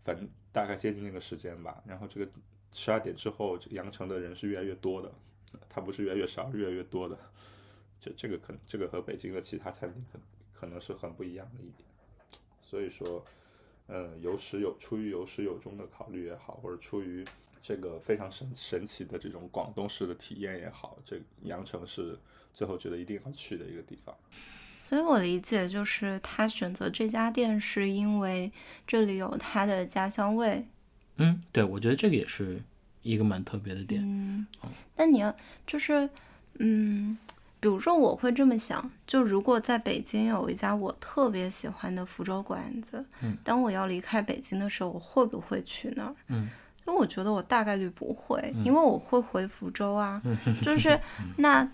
[0.00, 1.80] 反正大概接近那个时间吧。
[1.86, 2.28] 然后这个
[2.72, 5.12] 十二点之后，这个羊城的人是越来越多的，
[5.68, 7.16] 它不是越来越少，越来越多的。
[8.00, 10.18] 这这个可能这个和北京的其他餐厅可
[10.60, 11.88] 可能是很不一样的一点。
[12.60, 13.24] 所以说，
[13.88, 17.24] 嗯，有始有出于有始有终的考虑也好，或者出于。
[17.62, 22.18] 这个非常神神奇的这种广东式的体验也好，这羊城是
[22.54, 24.16] 最后觉得一定要去的一个地方。
[24.78, 28.50] 所以我理解就是他选择这家店是因为
[28.86, 30.66] 这里有他的家乡味。
[31.16, 32.62] 嗯，对，我觉得这个也是
[33.02, 34.02] 一个蛮特别的点。
[34.02, 34.46] 嗯，
[34.96, 36.08] 那你要就是，
[36.54, 37.18] 嗯，
[37.60, 46.14] 比如说我会这么想，就如果在北京有一家我特别喜欢的福州馆子，嗯，当我要离开北京的时候，我会不会去那儿？
[46.28, 46.48] 嗯。
[46.86, 50.20] 因为我觉得我大概率不会，因为我会回福州啊，
[50.64, 50.98] 就是
[51.36, 51.70] 那，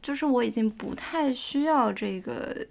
[0.00, 2.66] 就是我已经不太需要这个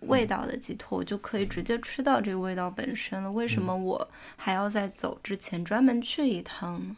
[0.00, 3.30] 味道的寄托，我就可以直接吃到这个味道本身了。
[3.30, 6.96] 为什么我还要在走之前专门去一趟呢？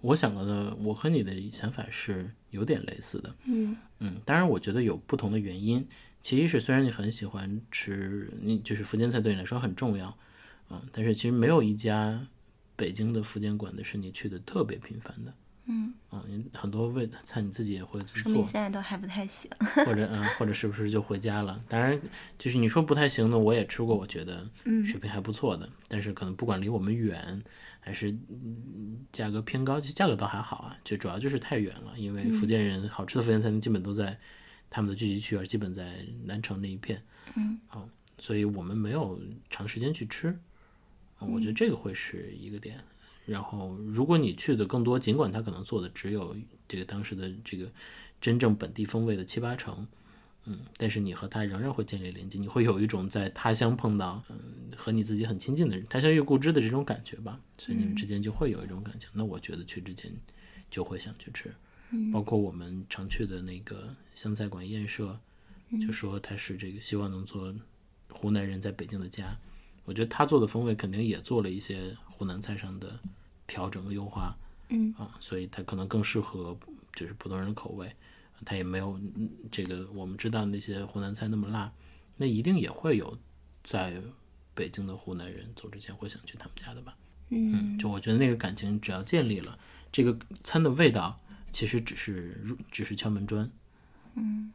[0.00, 3.32] 我想的，我和你的想法是有点类似的。
[3.44, 5.86] 嗯嗯，当然，我觉得有不同的原因。
[6.20, 10.16] 其一是虽然你很喜欢吃，你就是福建菜对你来说很重要，
[10.70, 12.26] 嗯，但是其实没有一家。
[12.78, 15.32] 北京的福建馆子是你去的特别频繁的，
[15.64, 19.50] 嗯，啊，很多味菜你自己也会去做，现在都还不太行，
[19.86, 21.58] 或者嗯，或者是不是就回家了？
[21.70, 21.98] 当然，
[22.38, 24.46] 就是你说不太行的，我也吃过，我觉得
[24.84, 27.42] 水平还不错的，但是可能不管离我们远
[27.86, 28.12] 还是
[29.12, 34.18] 价格偏高，其实价格倒还好啊，就主要就是太远了，因为福建人好吃的福建餐厅基本都在
[34.68, 37.00] 他们的聚集区，而基本在南城那一片，
[37.36, 40.36] 嗯，哦，所以我们没有长时间去吃。
[41.20, 42.82] 我觉得这个会是一个点。
[43.24, 47.70] 然后，如果你去的更多，尽管他可能做的只有这个当时的这个
[48.20, 49.86] 真正本地风味的七八成，
[50.46, 54.38] 嗯，但是你和他仍然会建立连接，你会有一种在他乡碰到，嗯，
[54.76, 57.40] 和你自己很亲近的人，他乡遇故知的这种感觉吧。
[57.58, 59.08] 所以你们之间就会有一种感情。
[59.12, 60.12] 那我觉得去之前
[60.70, 61.54] 就会想去吃，
[62.12, 65.18] 包括我们常去的那个湘菜馆宴社，
[65.80, 67.54] 就说他是这个希望能做
[68.10, 69.36] 湖南人在北京的家。
[69.84, 72.98] 我觉得他做的风味肯定也做了一些湖南菜上的
[73.46, 74.36] 调整和优化，
[74.68, 76.56] 嗯啊，所以他可能更适合
[76.92, 77.94] 就是普通人的口味，
[78.44, 79.00] 他也没有
[79.50, 81.72] 这个我们知道那些湖南菜那么辣，
[82.16, 83.18] 那一定也会有
[83.62, 84.00] 在
[84.54, 86.96] 北京的湖南人走之前会想去他们家的吧，
[87.30, 89.58] 嗯，就我觉得那个感情只要建立了，
[89.90, 91.18] 这个餐的味道
[91.50, 93.50] 其实只是入只是敲门砖，
[94.14, 94.52] 嗯。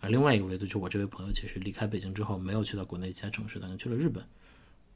[0.00, 4.22] 而另外一个维度，就我这位朋友，其实离开北京之后，没有去到国内其他城市，但是去了日本。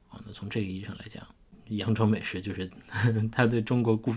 [0.09, 1.27] 啊，那从这个意义上来讲，
[1.71, 2.71] 扬州美食就是
[3.33, 4.15] 他对中国故、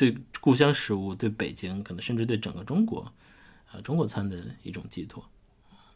[0.00, 3.12] 对故乡食物、对北京，可能甚至对整个中国，
[3.70, 5.22] 啊，中国餐的一种寄托。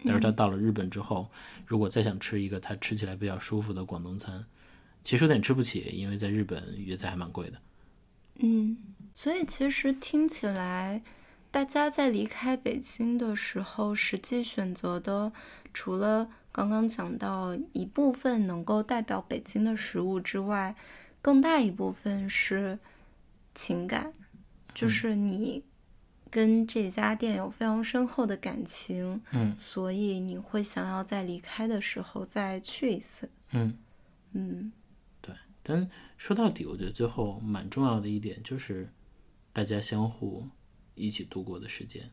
[0.04, 1.30] 但是他到了日本之后，
[1.64, 4.44] 如果再想吃一个他吃起来比较舒服的广东餐，
[5.02, 7.58] 其实有点吃不起，因为在日本粤菜还蛮贵的。
[8.40, 8.76] 嗯，
[9.14, 11.02] 所以其实听起来。
[11.50, 15.32] 大家在离开北京的时候，实际选择的
[15.72, 20.74] 除了刚刚讲到一部分能够代表北京的食物之外，
[21.22, 22.76] 更大一部分是
[23.54, 24.12] 情感，
[24.74, 25.64] 就是你
[26.30, 33.78] 跟这家店有非常深厚的感情，嗯，所以你会想要在离开的时候再去一次，嗯
[34.32, 34.72] 嗯，
[35.20, 35.34] 对。
[35.62, 38.92] 但说到底，我觉得最后蛮重要的一点就是
[39.52, 40.48] 大家相互。
[40.96, 42.08] 一起度过的时间，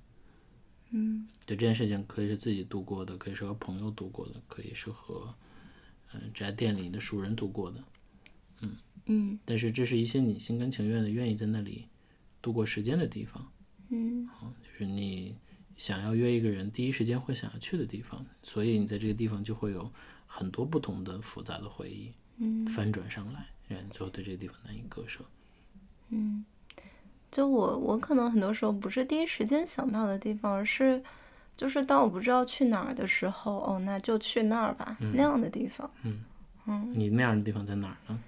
[0.90, 5.36] 嗯，对这件事情可以是自己度过的，可以是和朋友度过的，可以是和
[6.14, 7.84] 嗯这家店里的熟人度过的，
[8.62, 9.40] 嗯嗯。
[9.46, 11.88] 但是这是一些你心甘情愿的愿意在那里
[12.42, 13.52] 度过时间的地方，
[13.90, 14.28] 嗯，
[14.62, 15.36] 就是你
[15.78, 19.92] 想要约一个人第一时间会想要去的地方，所以你在这个地方就会有
[20.26, 25.26] 很多不同的复杂的回忆，嗯，翻转上来，然后最后对这个地方难以割舍，
[26.10, 26.46] 嗯。
[27.32, 31.02] 就我，我可能很多时候不是第一时间想到的地方，而是，
[31.56, 35.90] 就是当我不知道去哪儿的时候，哦，那就去那儿吧，那样的地方。
[36.04, 36.20] 嗯
[36.68, 38.20] 嗯，你那样的地方在哪儿呢？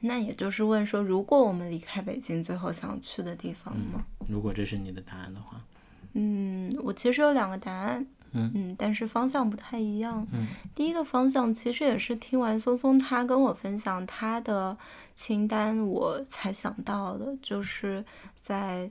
[0.00, 4.04] 那也就是问说，如果我们离开北京，最后想去的地方吗？
[4.28, 5.60] 如果这是你的答案的话，
[6.12, 10.26] 嗯，我其实有两个答案，嗯嗯，但是方向不太一样。
[10.32, 14.76] 嗯，第一个方向其实也是听完松松他跟我分享他的
[15.16, 18.04] 清单，我才想到的，就是
[18.36, 18.90] 在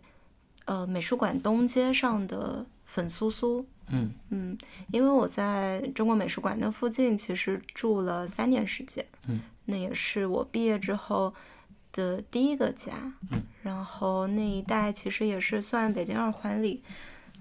[0.65, 3.65] 呃美术馆东街上的粉苏苏。
[3.89, 4.58] 嗯嗯，
[4.91, 11.34] 因为我在中国美术馆那附近其实住了三年时间，嗯，那也是我毕业之后
[11.91, 12.93] 的第一个家，
[13.32, 16.82] 嗯，然后那一带其实也是算北京二环里，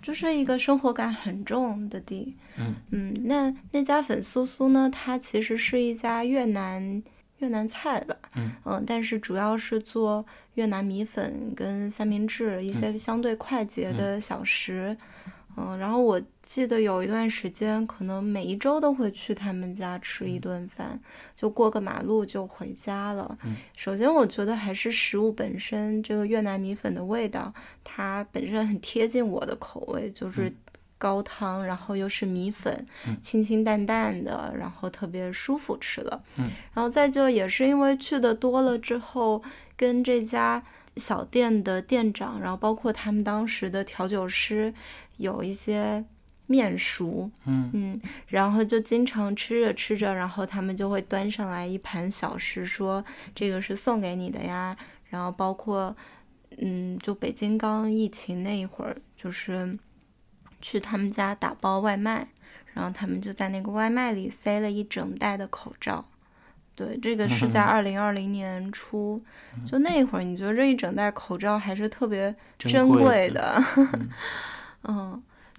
[0.03, 7.03] 就是一个生活感很重的地，嗯嗯，那那家粉酥酥呢，它其实是一家越南
[7.39, 8.17] 越南菜吧，
[8.67, 14.97] 嗯但是主要是做越南米粉跟三明治一些相对快捷的小食。
[15.01, 15.07] 嗯，
[15.79, 21.01] 然后我记得有一段时间，可能每一周都会去他们家吃一顿饭，
[21.35, 23.39] 就过个马路就回家了。
[23.45, 30.53] 嗯首先我觉得还是食物本身，这个越南米粉的味道，它本身很贴近我的口味，就是
[30.99, 36.23] 高汤，然后又是米粉，嗯清清淡淡的，然后特别舒服吃了。
[36.37, 39.43] 嗯，然后再就也是因为去的多了之后，
[39.77, 40.63] 跟这家
[40.97, 44.75] 小店的店长，然后包括他们当时的调酒师。
[45.17, 46.05] 有一些
[46.47, 54.77] 面熟，嗯嗯，然后就经常吃着吃着，然后他们就会端上来一盘小食，说这个是送给你的呀。
[55.09, 55.97] 然后包括，
[56.59, 59.79] 嗯，就北京刚疫情那一会儿，就是
[60.61, 62.29] 去他们家打包外卖，
[62.75, 66.05] 然后他们就在那个外卖里塞了一整袋的口罩。
[66.75, 69.23] 对，这个是在 二零二零年初，
[69.65, 73.63] 就那会儿，你觉得这一整袋口罩还是特别珍贵的。
[73.77, 74.11] 嗯，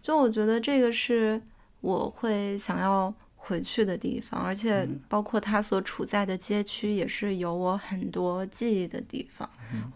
[0.02, 1.42] 就我觉得这个是
[1.82, 9.50] 我会想要回去的地方，而且包括它所处在的街区也是有我很多记忆的地方，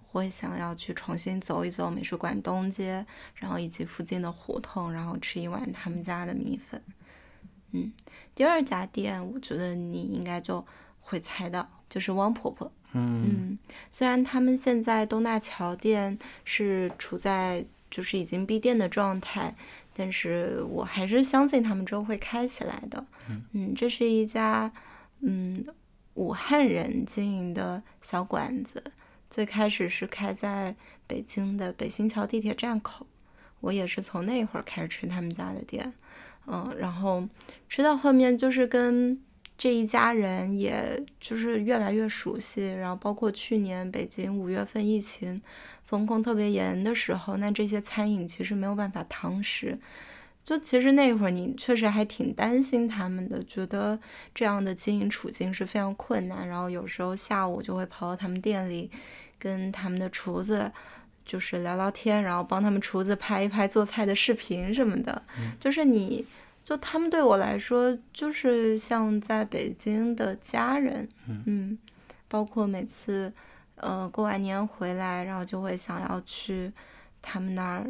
[0.07, 3.05] 会想要去重新走一走美术馆东街，
[3.36, 6.81] 然后以及附近的胡同，然后吃一碗他们家的米粉。
[7.71, 7.91] 嗯，
[8.36, 10.65] 第二家店我觉得你应该就
[10.99, 12.71] 会猜到，就是汪婆婆。
[12.93, 13.57] 嗯嗯，
[13.89, 19.54] 虽然他们现在东大桥店是处在就是已经闭店的状态，
[19.93, 23.06] 但是我还是相信他们之后会开起来的。
[23.54, 24.71] 嗯这是一家
[25.19, 25.63] 嗯
[26.15, 28.84] 武汉人经营的小馆子，
[29.30, 30.75] 最开始是开在
[31.06, 33.06] 北京的北新桥地铁站口，
[33.60, 35.93] 我也是从那会儿开始吃他们家的店，
[36.47, 37.27] 嗯，然后
[37.69, 39.21] 吃到后面就是跟。
[39.58, 45.39] 这一家人也就是越来越熟悉，然后包括去年北京五月份疫情
[45.91, 49.77] 封控特别严的时候，那这些餐饮其实没有办法堂食。
[50.45, 53.99] 就其实那会儿你确实还挺担心他们的，觉得
[54.34, 56.47] 这样的经营处境是非常困难。
[56.47, 58.89] 然后有时候下午就会跑到他们店里，
[59.38, 60.71] 跟他们的厨子
[61.25, 65.21] 就是聊聊天，然后帮他们厨子拍一拍做菜的视频什么的。
[65.60, 66.25] 就是你。
[66.63, 71.10] 就他们对我来说，就是像在北京的家人，
[71.47, 71.75] 嗯，
[72.27, 73.34] 包括每次，
[73.81, 76.71] 呃，过完年回来，然后就会想要去
[77.21, 77.87] 他们那儿，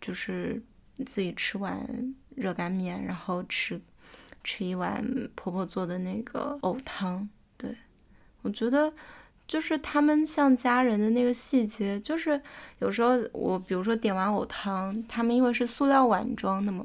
[0.00, 0.62] 就是
[1.04, 3.80] 自己吃碗热干面，然后吃
[4.44, 7.28] 吃一碗婆婆做的那个藕汤。
[7.56, 7.76] 对，
[8.42, 8.92] 我觉得
[9.48, 12.40] 就是他们像家人的那个细节，就是
[12.78, 16.84] 有时候我比如说点完藕汤，他们因为是塑料碗装的嘛。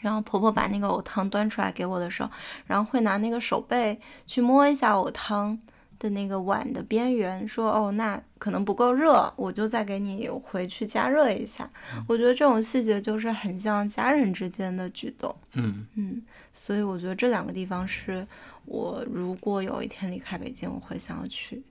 [0.00, 2.30] 然后婆婆把那个藕汤端出来给我的时候，
[2.66, 5.58] 然后会拿那个手背去摸一下藕汤
[5.98, 11.68] 的那个碗的边缘，说：“哦，那可能不够热，我就再给你回去加热一下。”
[12.08, 15.34] 我觉得这种细节就是很像家人之间的举动。
[15.52, 18.26] 嗯嗯，所以我觉得这两个地方是
[18.64, 21.62] 我如果有一天离开北京，我会想要去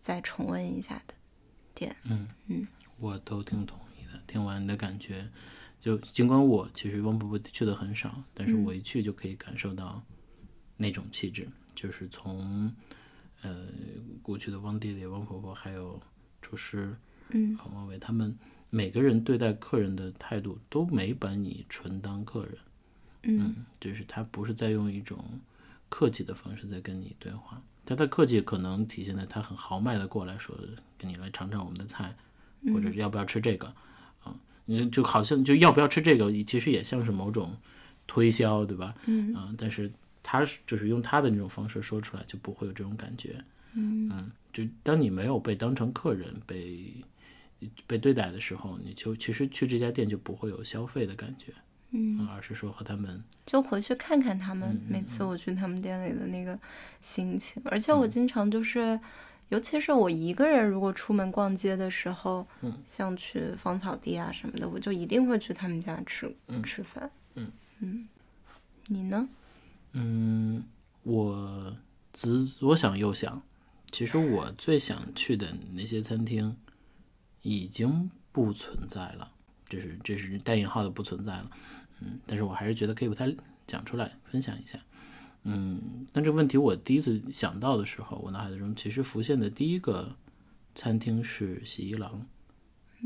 [0.00, 1.14] 再重温一下的
[1.74, 1.94] 点。
[2.04, 2.66] 嗯嗯，
[2.98, 4.20] 我都挺同意的。
[4.26, 5.28] 听完你的感觉。
[5.80, 10.02] 就尽管我其实汪婆婆去的很少，但是我一去就可以感受到
[10.78, 12.72] 那种气质，就是从
[13.44, 13.54] 呃
[14.20, 16.00] 过去的汪弟弟、汪婆婆，还有
[16.42, 16.96] 厨师，
[17.28, 18.36] 嗯，王伟他们
[18.70, 22.58] 每个人对待客人的态度都没把你纯当客人，
[23.22, 25.22] 嗯，就是他不是在用一种
[25.88, 30.58] 客气的方式在跟你对话，他的客气可能体现在他很豪迈的过来说
[30.98, 32.16] 跟你来尝尝我们的菜，
[32.72, 33.68] 或者是要不要吃这个。
[33.68, 34.34] 啊
[34.66, 37.54] 你就好像就要不要吃这个，其实也像是某种
[38.06, 38.94] 推销，对吧？
[39.04, 39.34] 嗯。
[39.34, 39.92] 啊，但是
[40.24, 43.36] 他就是用他的那种方式说出来，就不会有这种感觉。
[43.74, 46.94] 嗯就当你没有被当成客人被
[47.86, 51.52] 被对待的时候，你就其实去这家店就不会有消费的感觉，
[51.90, 54.70] 嗯，而是说和他们就回去看看他们。
[54.70, 56.58] 嗯每次我去他们店里的那个
[57.00, 58.98] 心情，而且我经常就是
[59.48, 67.10] 尤其是我一个人如果出门逛街的时候，嗯，像去芳草地啊什么的，我就一定会去他们家吃嗯吃饭。
[67.34, 67.50] 嗯
[67.80, 68.08] 嗯，
[68.86, 69.28] 你呢？
[69.96, 70.64] 嗯，
[71.04, 71.76] 我
[72.12, 73.42] 只左想右想，
[73.92, 76.56] 其实我最想去的那些餐厅
[77.42, 79.32] 已经不存在了，
[79.68, 81.50] 就是这是带引号的不存在了。
[82.00, 83.32] 嗯，但是我还是觉得可以把它
[83.68, 84.80] 讲出来分享一下。
[85.44, 90.16] 嗯，但这个问题我第一次想到的时候，我脑海中其实浮现的第一个
[90.74, 92.26] 餐厅是洗衣郎，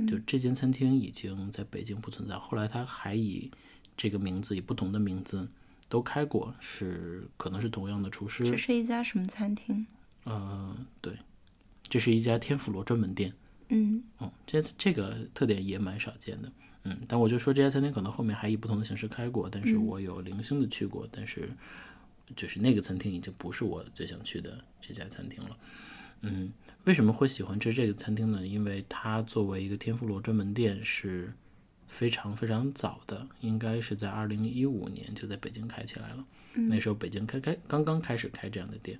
[0.06, 3.50] 就这间餐厅已经在北京不存在，后来他还以
[3.94, 5.48] 这个名字，以不同的名字
[5.88, 8.44] 都开过，是可能是同样的厨师。
[8.50, 9.86] 这是一家什么餐厅？
[10.24, 11.16] 呃，对，
[11.82, 13.32] 这是一家天妇罗专门店。
[13.70, 16.50] 嗯哦，这这个特点也蛮少见的。
[16.84, 21.50] 嗯，但我就说这家餐厅可能后面还以不同的形式开过，但是我有零星的去过，但是
[22.36, 25.58] 就是那个餐厅已经不是我最想去的这家餐厅了。
[26.20, 26.50] 嗯，
[26.84, 28.46] 为什么会喜欢吃这个餐厅呢？
[28.46, 31.32] 因为它作为一个天妇罗专门店是
[31.88, 36.24] 非常非常早的，应该是在二零一五年就在北京开起来了。
[36.54, 38.98] 那时候北京开开刚刚开始开这样的店，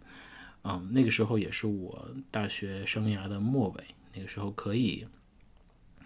[0.64, 3.84] 嗯，那个时候也是我大学生涯的末尾，
[4.14, 5.07] 那个时候可以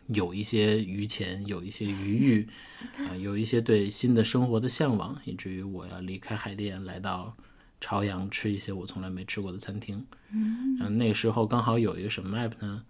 [0.08, 2.48] 有一些余钱，有一些余裕，
[2.98, 7.36] 啊、有一些对新的生活的向往，以至于我要离开海淀，来到
[7.80, 10.04] 朝阳吃一些我从来没吃过的餐厅。
[10.30, 12.84] 嗯，然后那个时候刚好有一个什么 app 呢？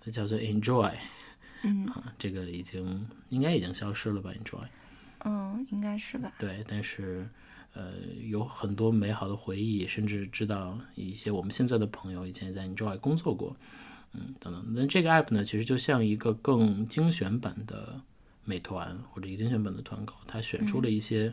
[0.00, 0.92] 它叫做 Enjoy，
[1.62, 4.64] 嗯啊，这个已经应该已经消失了吧？Enjoy。
[5.24, 6.32] 嗯，应该是吧。
[6.38, 7.28] 对，但是
[7.74, 7.92] 呃，
[8.28, 13.56] 有很多美好的回忆，甚至知道一些我们现在的朋友以前也在 Enjoy 工作过，
[14.12, 14.64] 嗯，等等。
[14.74, 18.00] 那这个 app 呢，其实就像一个更精选版的
[18.44, 21.32] 美团或者一个精选版的团购，它选出了一些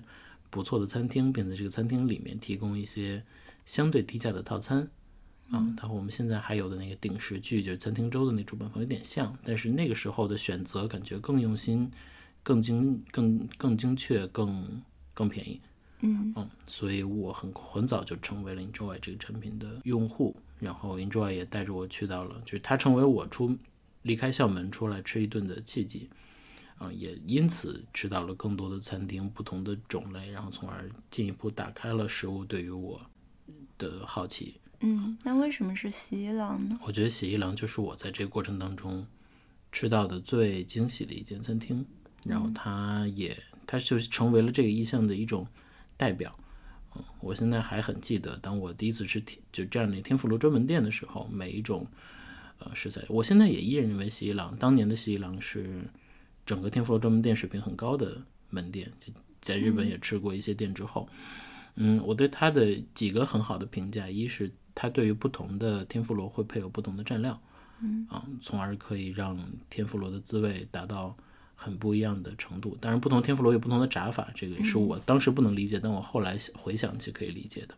[0.51, 3.23] 不错的餐厅，并在这个餐厅里面提供一些
[3.65, 4.87] 相对低价的套餐。
[5.51, 11.89] 啊，它和我们现在还有的那个顶食剧，就是餐厅周的那主办方有点像，但是那个时候的选择感觉更用心、
[12.43, 14.81] 更精、更更精确、更
[15.13, 15.59] 更便宜。
[16.01, 23.57] 嗯嗯，所以我很很早就成为了 Enjoy 这个产品的用户，然后 Enjoy 也带着我去到了，就是它成为我出
[24.03, 26.09] 离开校门出来吃一顿的契机，
[26.77, 33.01] 啊、也因此吃到了更多的餐厅，不同的种类，然后从而进一步打开了食物对于我
[33.77, 34.55] 的好奇。
[34.81, 36.79] 嗯，那为什么是洗衣郎呢？
[36.83, 39.05] 我觉得洗衣郎就是我在这个过程当中
[39.71, 41.85] 吃到的最惊喜的一间餐厅，
[42.25, 45.45] 然后它也它就成为了这个意象的一种
[45.97, 46.33] 代表。
[46.95, 51.85] 嗯，我现在还很记得，当我第一次吃天就这样的天妇罗专门店的时候，每一种
[52.59, 55.83] 呃食材，我现在也依然认为洗衣郎当年的洗衣郎是
[56.45, 61.07] 整个天妇罗专门店水平很高的门店，就在日本也吃过一些店之后，
[61.75, 64.51] 嗯，我对它的几个很好的评价，一是
[64.81, 67.37] 它对于不同的天妇罗会配有不同的蘸料，
[67.81, 69.37] 嗯啊，从而可以让
[69.69, 71.13] 天妇罗的滋味达到
[71.53, 72.77] 很不一样的程度。
[72.79, 77.75] 当然，不同天妇罗有不同的炸法，这个也是我当时不能理解，但我后来回想起可以理解的。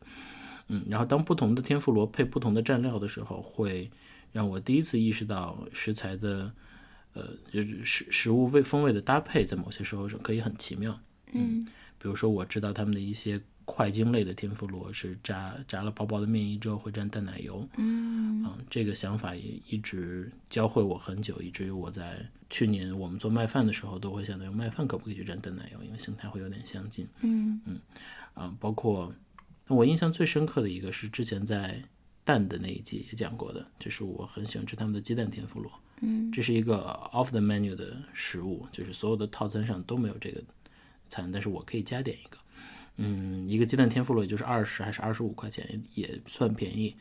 [0.67, 3.89] 嗯，然后当不同的天妇罗配不同的蘸料的时候，会
[4.31, 6.53] 让我第一次意识到食材的
[7.13, 10.99] 呃，就是食食物味风味的搭配，在某些时候是可以很奇妙。
[11.33, 11.65] 嗯
[11.97, 18.43] 比如说我知道他们的一些快精类的天妇罗是炸炸了薄薄的面衣之后会蘸淡奶油，嗯。
[18.43, 27.07] 嗯，这个想法也一直教会我很久，以至于我在去年我们做麦饭的时候都会想到用麦饭可不可以去蘸淡奶油，因为形态会有点相近。
[27.21, 27.61] 嗯。
[28.33, 29.13] 啊、包括
[29.67, 31.83] 我印象最深刻的一个是之前在
[32.23, 36.31] 蛋的那一集也讲过的，就是我很喜欢吃他们的鸡蛋天妇罗，嗯。
[36.31, 36.77] 这是一个
[37.13, 40.41] off the menu 的食物，就是所有的套餐上都没有这个
[41.09, 42.37] 餐，但是我可以加点一个。
[43.03, 46.95] 嗯，一个鸡蛋天妇罗也就是二十还是二十五块钱，也也算便宜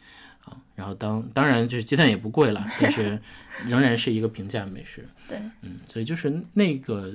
[0.44, 0.56] 啊。
[0.74, 3.20] 然后当当然就是鸡蛋也不贵了，但是
[3.68, 5.06] 仍然是一个平价美食。
[5.28, 7.14] 对，嗯，所以就是那个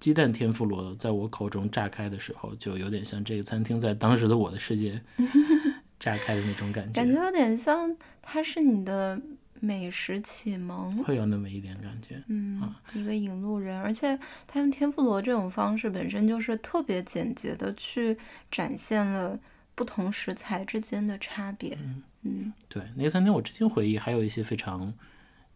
[0.00, 5.00] 鸡蛋天妇罗在我口中炸开的时候，就有点像这个餐厅在当时的我的世界
[6.00, 9.20] 炸开的那种感觉，感觉有点像它是你的
[9.60, 11.02] 美食启蒙。
[11.04, 12.22] 会有那么一点感觉。
[12.28, 18.16] 嗯，啊一个引路人，而且他用天妇罗这种方式本身就是特别简洁的去
[18.50, 19.38] 展现了
[19.74, 21.76] 不同食材之间的差别。
[22.22, 24.92] 嗯对，那个餐厅我至今回忆还有一些非常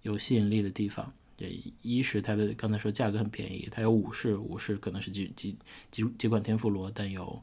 [0.03, 1.13] 有吸引力的地方。
[1.37, 5.57] 这一是它的刚才说价格很便宜，它有五式，五式可能是几几
[5.91, 7.43] 几几款天妇罗，但有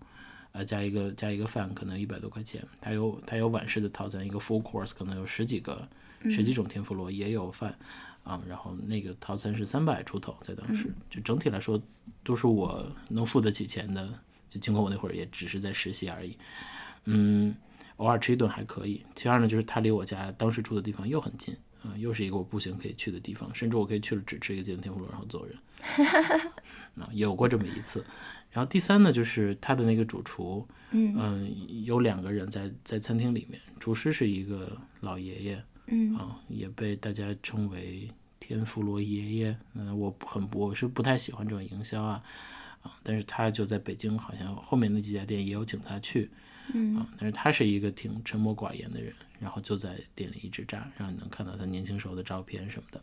[0.52, 2.64] 呃加一个加一个饭，可能一百多块钱。
[2.82, 5.88] 它有它有晚式的套餐，一个 full course 可能有十几个
[6.26, 7.78] 十几种天妇罗，也有饭
[8.24, 11.82] 啊、然后那个套餐是三百出头，在当时就整体来说
[12.24, 14.08] 都是我能付得起钱的。
[14.50, 16.38] 就尽管我那会儿也只是在实习而已，
[17.06, 17.56] 嗯。
[17.98, 19.04] 偶尔吃一顿还可以。
[19.16, 25.58] 其二呢，就是它离我家当时住的地方又很近啊，又是一个我步行可以去的地方，甚至我可以去了只吃一个鸡蛋天妇罗然后走人。
[27.00, 28.04] 啊，有过这么一次。
[28.52, 31.52] 然后第三呢，就是他的那个主厨，嗯
[31.84, 39.58] 有两个人在在餐厅里面，厨师是一个老爷爷，嗯啊，也被大家称为天妇罗爷爷。
[39.74, 42.24] 嗯，我很我是不太喜欢这种营销啊，
[42.82, 46.32] 啊，但是他就在北京，好像后面那几家店也有请他去，
[46.74, 53.02] 嗯啊，但是他是一个挺沉默寡言的人，然后就在店里一直站，让你能看到他年轻时候的照片什么的。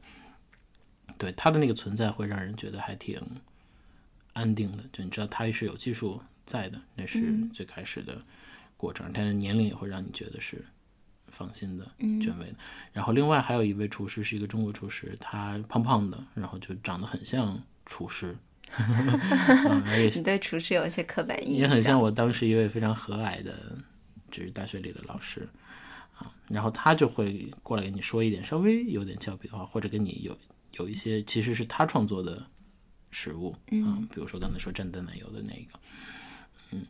[1.16, 3.20] 对他的那个存在，会让人觉得还挺
[4.34, 4.84] 安定的。
[4.92, 8.22] 就你知道他是有技术在的，那是最开始的
[8.76, 9.10] 过程。
[9.12, 10.62] 但是年龄也会让你觉得是
[11.28, 12.56] 放心的、权威的。
[12.92, 18.36] 然后另外还有一位厨师是一个中国厨师，他胖胖的，然后就长得很像厨师，
[20.14, 23.78] 你对厨师有一些刻板印象，也很像我当时一位非常和蔼的，
[24.30, 25.48] 就是大学里的老师
[26.16, 26.30] 啊。
[26.48, 30.36] 然后他就会过来跟你说一点稍微有点俏皮的话，或者跟你有
[30.74, 32.46] 有一些其实是他创作的
[33.14, 33.52] 食物
[33.86, 35.80] 啊，比如说刚才说蘸淡奶油的那个，
[36.72, 36.82] 嗯，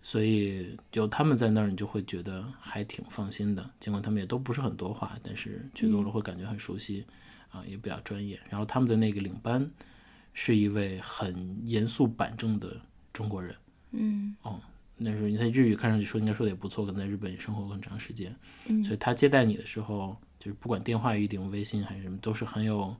[0.00, 3.68] 所以有他们在那儿，你就会觉得还挺放心的。
[3.80, 7.04] 尽管他们也都不是很多话，但是去多了会感觉很熟悉
[7.50, 8.40] 啊，也比较专业。
[8.48, 9.68] 然后他们的那个领班
[10.32, 12.80] 是一位很严肃板正的
[13.12, 13.54] 中国人。
[13.90, 14.60] 嗯哦，
[14.96, 18.34] 那时候他日语看上去说应该说的也不错，可能在日本也生活过很长时间，
[18.84, 22.96] 所以他接待你的时候，就是不管电话预定、微信还是什么，都是很有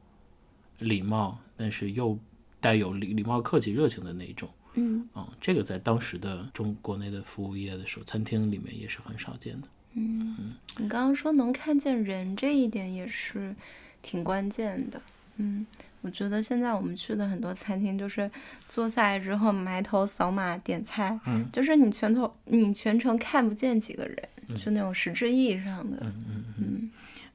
[0.79, 2.19] 礼貌，但是又
[2.65, 4.49] 带有礼礼貌、客气、热情的那一种。
[4.77, 9.69] 嗯嗯，这个在当时的中国内的服务业的时候，餐厅里面也是很少见的。
[9.93, 13.55] 嗯，你刚刚说能看见人这一点也是
[14.01, 15.01] 挺关键的。
[15.37, 15.67] 嗯，
[16.01, 18.31] 我觉得现在我们去的很多餐厅，就是
[18.67, 24.19] 坐下来之后埋头扫码点菜，嗯就是你全头你全程看不见几个人，
[24.57, 25.99] 就那种实质意义上的。
[26.01, 26.91] 嗯嗯嗯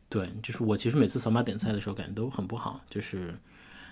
[0.10, 3.34] 对，就是我其实每次扫码点菜的时候感觉都很不好，就是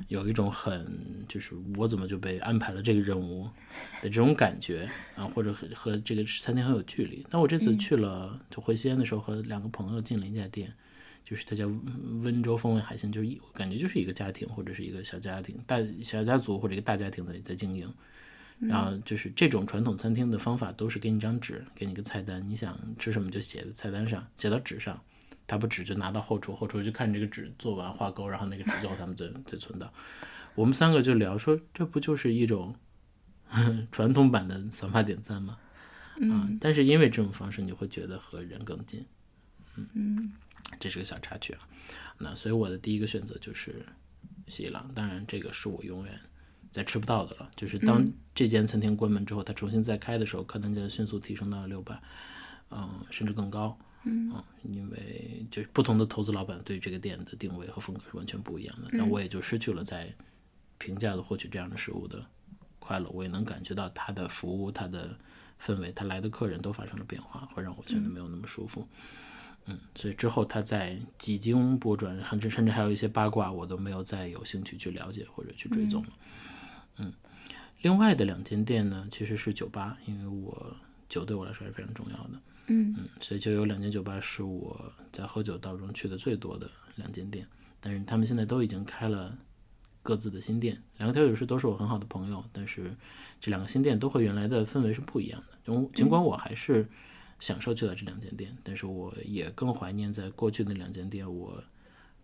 [0.07, 3.45] 有一种很就是我怎么就被安排了这个任务
[4.01, 7.25] 的这种感觉啊，或者和和这个餐厅很有距离。
[7.29, 10.73] 但我这次去了，就回西安的时候和两个朋友进了一家店，
[11.23, 11.67] 就是他叫
[12.21, 17.91] 温州风味海鲜，就是一感觉就是一个家庭或者是一个小家庭大小家族或者一个大家庭在在经营。
[18.59, 24.99] 然后就是这种传统餐厅的方法，都是给你张纸，给你个菜单，你想吃什么就写在菜单上，写到纸上。
[25.47, 29.91] 他把纸就拿到后厨，后厨就看这个纸做完画勾，然后那个纸最后他们再再存档。
[30.53, 32.75] 我们三个就聊说，这不就是一种
[33.91, 35.57] 传统版的扫码点赞吗？
[36.31, 39.05] 啊，但是因为这种方式，你会觉得和人更近。
[39.75, 40.33] 嗯
[40.79, 41.59] 这是个小插曲啊。
[42.17, 43.85] 那所以我的第一个选择就是
[44.47, 46.19] 西朗，当然这个是我永远
[46.71, 47.49] 再吃不到的了。
[47.55, 52.01] 就是当这间餐厅关门之后，它重新再开的时候，客单价迅速提升到了六百，
[52.71, 53.77] 嗯，甚至更高。
[54.07, 60.13] 嗯啊，因为就是不同的投资老板对这个店的定位和风格是完全不一样的，那我也就失去了在
[60.77, 62.25] 平价的获取这样的食物的
[62.79, 63.09] 快乐。
[63.09, 65.17] 我也能感觉到他的服务、他的
[65.59, 68.87] 氛围、他来的客人都发生了变化，会让我觉得没有那么舒服。
[69.65, 76.09] 嗯，所以之后他在几经波转，甚至甚至还有一些八卦，我都没有再有兴趣去了解或者去追踪了。
[76.97, 77.11] 嗯，
[77.81, 80.77] 另外的两间店呢，其实是酒吧，因为我
[81.09, 82.39] 酒对我来说还是非常重要的。
[82.67, 87.47] 嗯嗯，所以就有两间酒吧是我在喝酒当中去的最多的两间店，
[87.79, 89.37] 但是他们现在都已经开了
[90.03, 90.81] 各自的新店。
[90.97, 92.93] 两个调酒师都是我很好的朋友，但是
[93.39, 95.57] 这两个新店都和原来的氛围是不一样的。
[95.63, 96.87] 就尽管我还是
[97.39, 101.63] 享受去到这两间店，但是我也更怀念在过去的两间店，我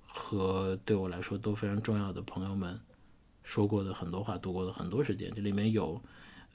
[0.05, 2.77] 和对我来说都非常重要的朋友们
[3.43, 5.31] 说过的很多话，度过的很多时间。
[5.33, 6.01] 这里面有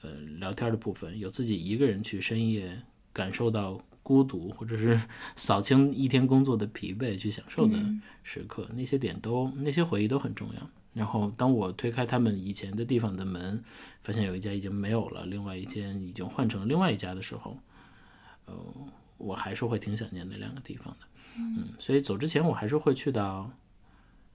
[0.01, 2.79] 呃聊天的部分，有自己一个人去深夜。
[3.13, 4.99] 感受到孤独，或者是
[5.35, 7.77] 扫清一天工作的疲惫去享受的
[8.23, 10.69] 时刻，那些点都那些回忆都很重要。
[10.93, 13.63] 然后当我推开他们以前的地方的门，
[14.01, 17.57] 发现有一家已经没有了，另外一间已经换成了另外一家的时候，
[18.45, 18.53] 呃，
[19.17, 21.07] 我还是会挺想念那两个地方的。
[21.37, 23.51] 嗯，所以走之前我还是会去到，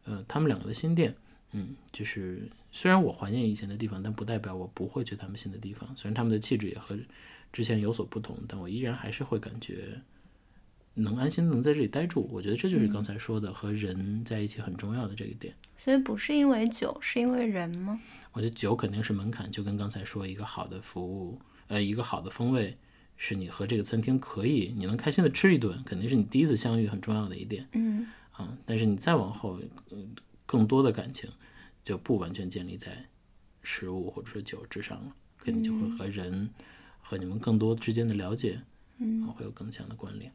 [0.04, 1.14] 呃，他们两个的新店。
[1.56, 5.88] 嗯，就是虽然我怀念以前的地方，但不代表我不会去他们新的地方。
[5.96, 6.96] 虽然他们的气质也和
[7.54, 10.02] 之前有所不同，但我依然还是会感觉
[10.94, 12.28] 能安心能在这里待住。
[12.32, 15.54] 我觉得这就是刚才说的和人在一起很重要的这个点。
[15.78, 18.00] 所以不是因为酒，是因为人吗？
[18.32, 22.76] 我觉得酒肯定是门槛，就跟刚才说一个好的服务，呃，一个好的风味，
[23.16, 27.68] 是你和这个餐厅可以你能开心的吃一顿，肯定是你第一次相遇很重要的一点。
[27.74, 29.98] 嗯啊，但是你再往后，呃，
[30.44, 31.30] 更多的感情
[31.84, 33.06] 就不完全建立在
[33.62, 36.50] 食物或者说酒之上了，肯定就会和人。
[37.06, 38.62] 和你们更多之间的了解，
[38.96, 40.32] 嗯，会有更强的关联。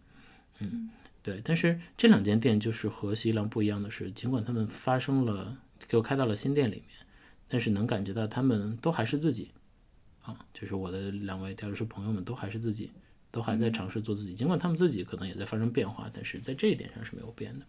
[0.59, 0.91] 嗯，
[1.23, 1.41] 对。
[1.43, 5.57] 但是这两间店就是和西郎不一样的是，尽管他们发生了，
[5.87, 7.07] 给我开到了新店里面，
[7.47, 9.49] 但是能感觉到他们都还是自己。
[10.21, 12.91] 啊，就是我的两位调酒师朋友们都还是自己，
[13.31, 14.35] 都还在尝试做自己。
[14.35, 17.65] 尽管他们自己可能也在发生变化，但是在这一点上是没有变的。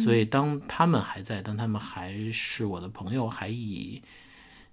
[0.00, 4.02] 所以当他们还在，当他们还是我的朋友，还以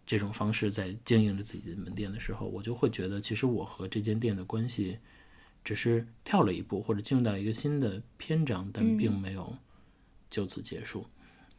[0.05, 4.99] 这种方式在经营着自己的门店的时候，我就会觉得，其实我和这间店的关系
[5.63, 9.55] 只是跳了一步，或者进入到一个新的篇章，但并没有
[10.29, 11.05] 就此结束。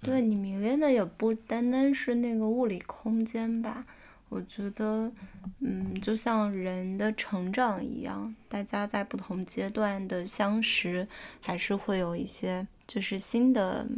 [0.01, 3.87] 对你迷恋的也不单单是那个物理空间吧？
[4.29, 5.11] 我觉得，
[5.61, 11.07] 嗯，就像人的成长一样，大家在不同阶段的相识，
[11.41, 13.89] 还是会有一些就是新的，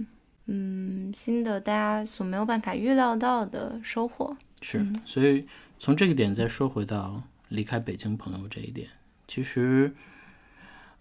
[0.47, 4.37] 嗯，新的大家所没有办法预料到的收获。
[4.61, 5.47] 是，所以
[5.79, 8.89] 从这个点再说回到离开北京朋友这一点，
[9.29, 9.95] 其实，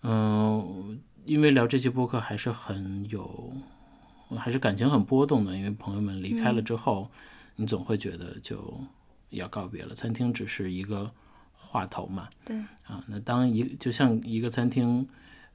[0.02, 3.54] 嗯，因为聊这期播客还是很有，
[4.38, 7.10] 还是感情很波动的，因为朋友们离开了之后，
[7.56, 8.80] 你总会觉得就。
[9.32, 11.12] 要告别了，餐厅只是一个
[11.58, 12.30] 话头嘛。
[12.46, 15.06] 对啊，那当一就像一个餐厅，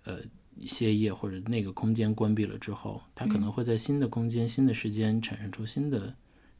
[0.04, 0.18] 呃，
[0.66, 6.14] 歇业或者那个空间关闭了之后，它可能会在新的空间、新的时间产生出新的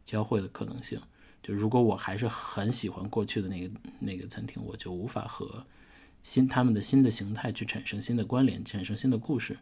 [0.05, 1.01] 交汇的可能性。
[1.43, 5.65] 就如果我还是很喜欢过去的那个那个餐厅，我就无法和
[6.23, 9.57] 新他们的新的形态去产生新的关联，产生新的故事。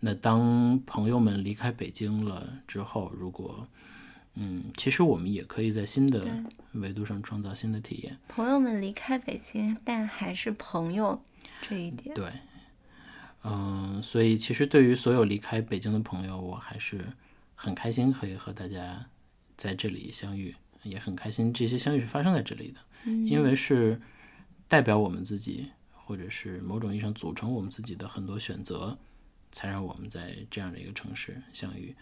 [0.00, 3.66] 那当朋友们离开北京了之后，如果
[4.34, 6.26] 嗯，其实我们也可以在新的
[6.72, 8.18] 维度上创造新的体验。
[8.26, 11.22] 朋友们离开北京，但还是朋友
[11.62, 12.12] 这一点。
[12.16, 12.32] 对，
[13.46, 17.04] 嗯，所以其实对于所有离开北京的朋友，我还是
[17.54, 19.06] 很开心可以和大家
[19.56, 22.80] 在这里相遇，也很开心这些相遇是发生在这里的，
[23.26, 24.00] 因为是
[24.66, 28.96] 代表我们自己，或者是某种意义上组成我们自己的很多选择，
[29.52, 31.94] 才让我们在这样的一个城市相遇。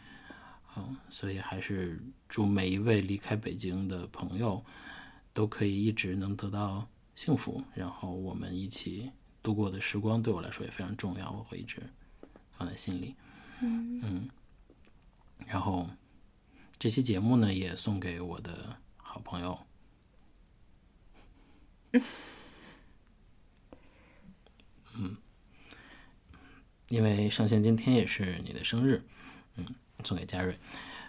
[0.76, 4.64] 嗯，所以还是祝每一位离开北京的朋友
[5.34, 6.86] 都可以一直能得到
[7.16, 9.10] 幸福，然后我们一起
[9.42, 11.82] 度过的时光对我来说也非常重要，我会一直
[12.56, 13.14] 放在心里。
[13.60, 14.30] 嗯嗯，
[15.46, 15.88] 然后
[16.78, 19.58] 这期节目呢也送给我的好朋友。
[24.94, 25.16] 嗯，
[26.88, 29.02] 因为上线今天也是你的生日，
[29.56, 29.66] 嗯。
[30.04, 30.58] 送给嘉瑞，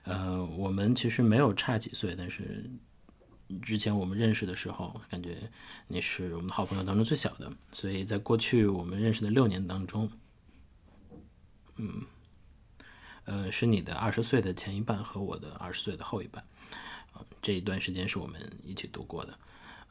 [0.03, 2.69] 呃，我们其实没有差几岁，但是
[3.61, 5.49] 之前我们认识的时候，感觉
[5.87, 10.09] 你是我们好朋友当中最小的，所以在过去我们认识的六年当中，
[11.75, 12.01] 嗯，
[13.25, 16.45] 呃，是你的二十岁的前一半和我的二十岁的后一半，
[17.41, 19.37] 这一段时间是我们一起度过的，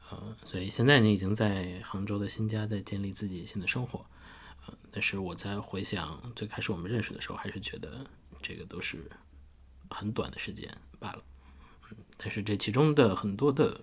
[0.09, 4.05] 呃，所以现在你已经在杭州的新家在建立自己新的生活，
[4.67, 8.05] 呃，但是我在回想最开始我们认识的时候，还是觉得。
[8.41, 9.09] 这个都是
[9.89, 11.23] 很短的时间罢了，
[12.17, 13.81] 但是这其中的很多的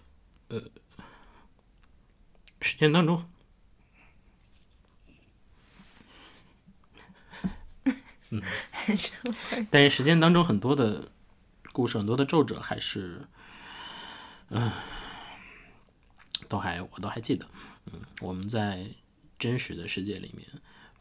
[0.48, 0.62] 呃
[2.60, 3.28] 时间当中，
[8.30, 8.42] 嗯，
[9.70, 11.10] 但是时间当中很多的
[11.72, 13.22] 故事，很多的皱褶还是，
[14.48, 14.70] 嗯，
[16.48, 17.48] 都还我都还记得，
[17.86, 18.90] 嗯，我们在
[19.38, 20.46] 真实的世界里面。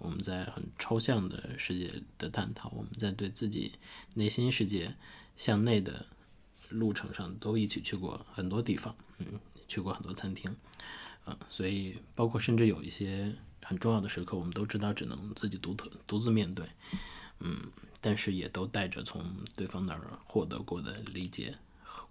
[0.02, 3.74] 我们在很抽象的世界的探讨，我们在对自己
[4.14, 4.96] 内心世界
[5.36, 6.06] 向内的
[6.70, 10.56] 路程上都一起去过很多地方，嗯，去过很多餐厅，
[11.26, 16.66] 嗯，所以包括甚至有一些很重要的时刻，我们都知道只能自己独特独自面对，
[17.40, 17.58] 嗯，
[18.02, 19.24] 但是也都带着从
[19.56, 21.58] 对方那儿获得过的理解、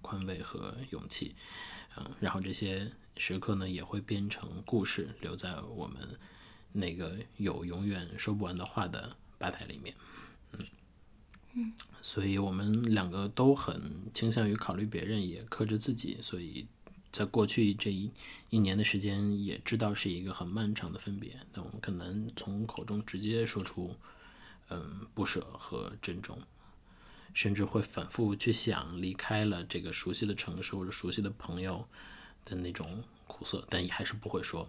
[0.02, 1.34] 宽慰和勇气，
[1.96, 6.18] 嗯，然后这些时刻呢也会变成故事，留在我们。
[6.70, 9.96] 那个有永远说不完的话的吧台里面，
[12.00, 13.80] 所以我们两个都很
[14.14, 16.66] 倾向于考虑别人，也克制自己，所以
[17.12, 18.10] 在过去这一
[18.50, 23.94] 一年的时间，也知道是一个很漫长的分别，但我们很难从口中直接说出，
[24.68, 26.38] 嗯，不舍和珍重，
[27.34, 31.86] 甚至会反复去想离开了这个熟悉的城市或者熟悉的朋友
[32.44, 34.68] 的那种苦涩，但也还是不会说。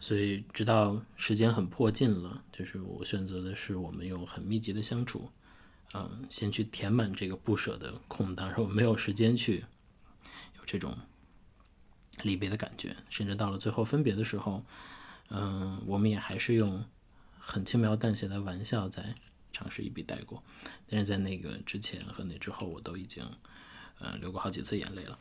[0.00, 5.28] 所以，直到时间很迫近了，就是我选择的是我们有很密集的相处，
[5.94, 9.64] 嗯，先去填满这个不舍的空档，然后没有时间去
[10.56, 10.96] 有这种
[12.22, 14.62] 离别的感觉，甚至到了最后分别的时候，
[15.30, 16.84] 嗯，我们也还是用
[17.38, 19.14] 很轻描淡写的玩笑在
[19.52, 20.42] 尝试一笔带过，
[20.88, 23.24] 但是在那个之前和那之后，我都已经
[24.00, 25.18] 嗯流过好几次眼泪了，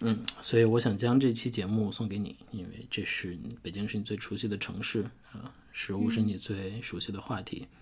[0.00, 7.77] 嗯，所以我想将这期节目送给你，因为这是北京是你最熟悉的城市啊，食物是你最熟悉的话题，嗯，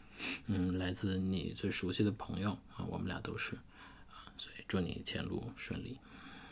[0.79, 3.55] 来自你最熟悉的朋友啊，我们俩都是
[4.11, 5.99] 啊，所以祝你前路顺利，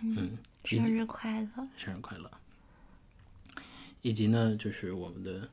[0.02, 2.30] 嗯，生日快乐，生日快乐。
[4.02, 5.48] 以及呢，就是我们的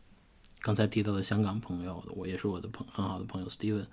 [0.60, 3.86] 刚才提到的香港朋友，我也是我的朋很好的朋友 Steven，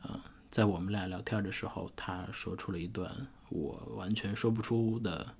[0.00, 5.34] 啊，在我们俩聊天的时候，他说出了一段我完全说不出的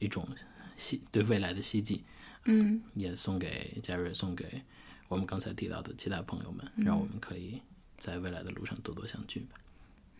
[0.00, 0.28] 一种
[0.76, 2.02] 希对未来的希冀，
[2.46, 4.62] 嗯，也送给嘉瑞，送给
[5.10, 7.60] 我们刚才提到的其他朋友们，让我们可以
[7.98, 9.56] 在未来的路上多多相聚吧。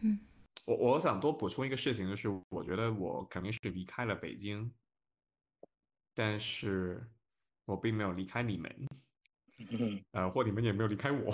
[0.00, 0.18] 嗯，
[0.66, 4.70] 我我想多补充一个事情，就是我觉得我肯定是离开了北京，
[6.14, 7.08] 但是。
[7.66, 8.86] 我并没有离开你们，
[9.70, 11.32] 嗯呃，或你们也没有离开我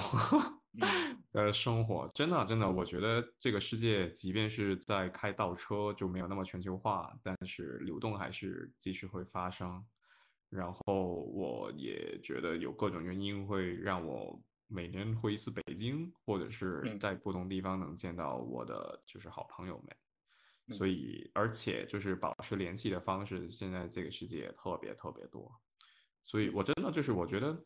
[1.32, 2.11] 的生活。
[2.12, 9.82] 真的，真的，我觉得这个世界，即便是在开倒车，就没有那么全球化，但是流动还是继续会发生。
[10.57, 20.76] 然后，我也觉得有各种原因会让我每年回一次北京，或者是在不同地方能见到我的就是好朋友们。
[20.76, 25.48] 所以，而且就是保持联系的方式，现在这个世界特别特别多。
[26.24, 27.64] 所以，我真的就是我觉得，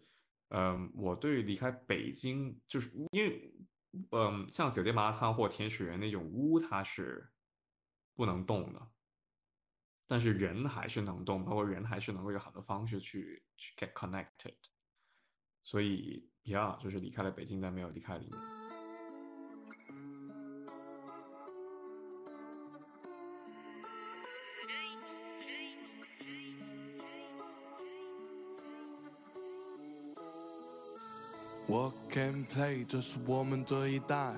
[0.48, 3.54] 嗯，我对离开北京，就是因为，
[4.10, 7.26] 嗯，像酒店麻辣烫或甜水园那种屋，它是
[8.14, 8.86] 不能动的，
[10.10, 14.56] 但是人还是能动，包括人还是能够有很多方式去去 get connected。
[15.62, 18.40] 所以，yeah，就是离开了北京，但没有离开你们。
[31.68, 34.34] 我 can play，这是我们这一代，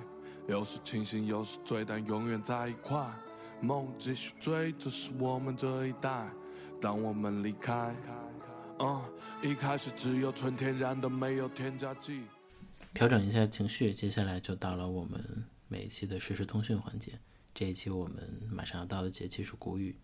[0.47, 3.11] 有时清醒，有时醉，但永远在一块。
[3.63, 6.29] 梦继续追，这是我们这一代。
[6.81, 7.95] 当我们离开，
[8.81, 9.01] 嗯，
[9.41, 12.23] 一开始只有纯天然的，没有添加剂。
[12.93, 17.13] 调整一下情绪，接下来就到了我们每一期的实时通讯环节。
[17.55, 18.17] 这一期我们
[18.51, 19.95] 马上要到的节气是谷雨。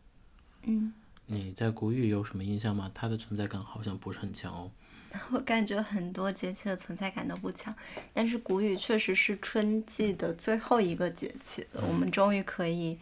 [0.63, 0.93] 嗯，
[1.27, 2.89] 你在谷雨有什么印象吗？
[2.95, 4.71] 它的存在感好像不是很强哦。
[5.33, 7.75] 我感觉很多节气的存在感都不强，
[8.13, 12.99] 但是谷雨确实是春季的最后一个节气了，我们终于可以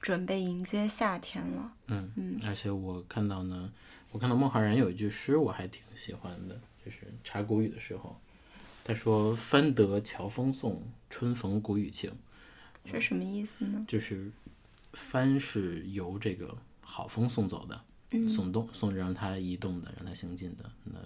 [0.00, 1.72] 准备迎接夏天了。
[1.88, 3.70] 嗯嗯，而且我看到呢，
[4.10, 8.18] 我看到孟浩然有一句诗，我还挺喜欢的，就是查谷语的时候，
[8.82, 12.10] 他说“翻得乔峰送，春逢谷雨晴”，
[12.90, 13.84] 是什么意思呢？
[13.86, 14.32] 就是
[14.94, 20.70] “帆是由这个好风送走的，送动送让它移动的，让它行进的。
[20.84, 20.98] 那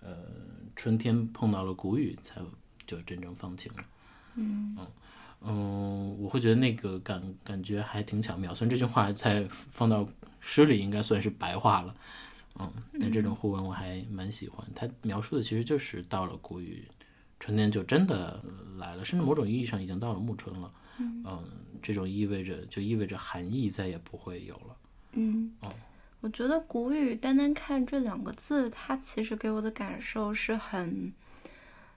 [0.00, 0.24] 呃，
[0.74, 2.40] 春天碰到了谷雨，才
[2.86, 3.84] 就真正放晴了。
[4.34, 4.86] 嗯嗯
[5.40, 8.54] 我会觉得那个感感觉还挺巧妙。
[8.54, 10.08] 虽然这句话在放到
[10.40, 11.94] 诗里应该算是白话了，
[12.58, 14.66] 嗯，但这种互文我还蛮喜欢。
[14.74, 16.86] 它描述的其实就是到了谷雨，
[17.38, 18.42] 春天就真的
[18.78, 20.72] 来了，甚至某种意义上已经到了暮春了。
[20.98, 21.44] 嗯，
[21.82, 24.76] 这种意味着就意味着寒意再也不会有了。
[25.12, 25.52] 嗯。
[25.60, 25.72] 哦。
[26.22, 31.12] 我觉得“谷雨”单单看这两个字，它其实给我的感受是很，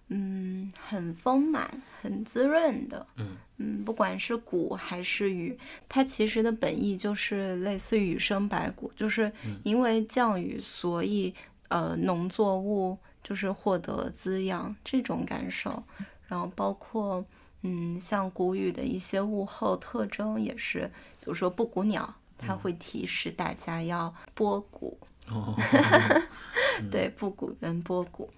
[0.10, 3.05] 嗯，很丰满、很滋润的。
[3.18, 5.57] 嗯嗯，不管是谷还是雨，
[5.88, 9.32] 它其实的本意就是类似于“雨生百谷”，就是
[9.64, 11.34] 因为降雨，所以
[11.68, 15.82] 呃，农作物就是获得滋养这种感受。
[16.28, 17.26] 然后包括
[17.62, 20.89] 嗯，像谷雨的一些物候特征也是，
[21.20, 22.14] 比如说布谷鸟。
[22.41, 24.97] 它会提示大家要播谷，
[26.89, 28.30] 对，布谷跟播谷。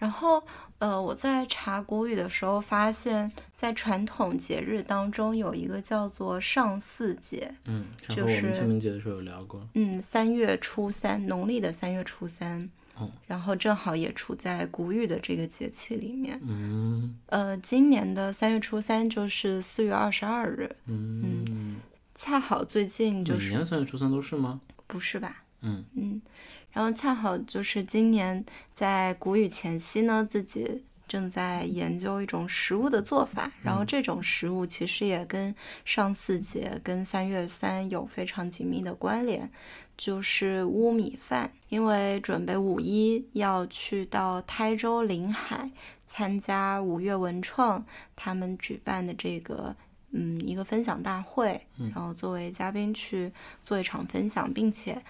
[0.00, 0.42] 然后，
[0.78, 12.68] 呃，我在查古语的时候发现，在传统节日当中有一个叫做上巳节，嗯，就是我们清明节的时候有聊过，嗯，三月初三，农历的三月初三，
[13.26, 21.76] 然后正好也处在谷雨的这个节气里面，嗯，呃，今年的三月初三就是四月二十二日，嗯。
[22.22, 24.60] 恰好最近就是每年三月初三都是吗？
[24.86, 25.42] 不是吧？
[25.62, 26.20] 嗯嗯，
[26.72, 35.54] 然后恰好就是今年在谷雨前夕呢，自己正在研究一种食物的做法，然后这种食物其实也跟
[35.84, 39.50] 上巳节、跟三月三有非常紧密的关联，
[39.96, 41.50] 就是乌米饭。
[41.68, 45.70] 因为准备五一要去到台州临海
[46.06, 49.74] 参加五月文创他们举办的这个。
[50.12, 55.00] 嗯，一个分享大会，然后作为嘉宾去做一场分享，并且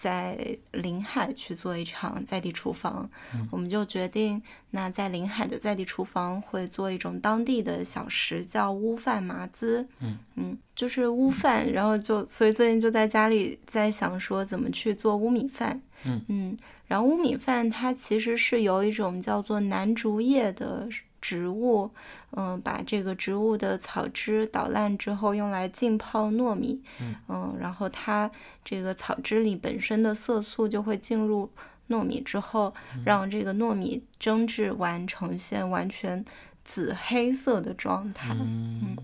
[0.00, 3.06] 在临海去做一场在地厨房，
[3.50, 9.84] 我们就决定，那在临海的在地厨房会做一种当地的小食，叫乌饭麻糍。
[10.00, 15.78] 嗯嗯，就是乌饭，然后就所以最近就在家里在想说怎么去做乌米饭。
[16.04, 20.88] 嗯嗯，然后乌米饭它其实是由一种叫做南竹叶的。
[21.20, 21.90] 植物，
[22.30, 26.80] 嗯，把这个植物的草汁捣烂之后，用来浸泡糯米，
[27.28, 28.30] 嗯，然后它
[28.64, 31.50] 这个草汁里本身的色素就会进入
[31.88, 32.72] 糯米之后，
[33.04, 36.24] 让这个糯米蒸制完呈现完全
[36.64, 38.96] 紫黑色的状态，嗯，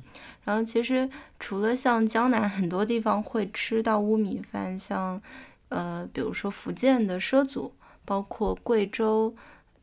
[0.45, 1.09] 然后其实
[1.39, 5.21] 除了像江南很多地方会吃到乌米饭，像
[5.69, 7.73] 呃，比如说福建的畲族，
[8.05, 9.35] 包括贵州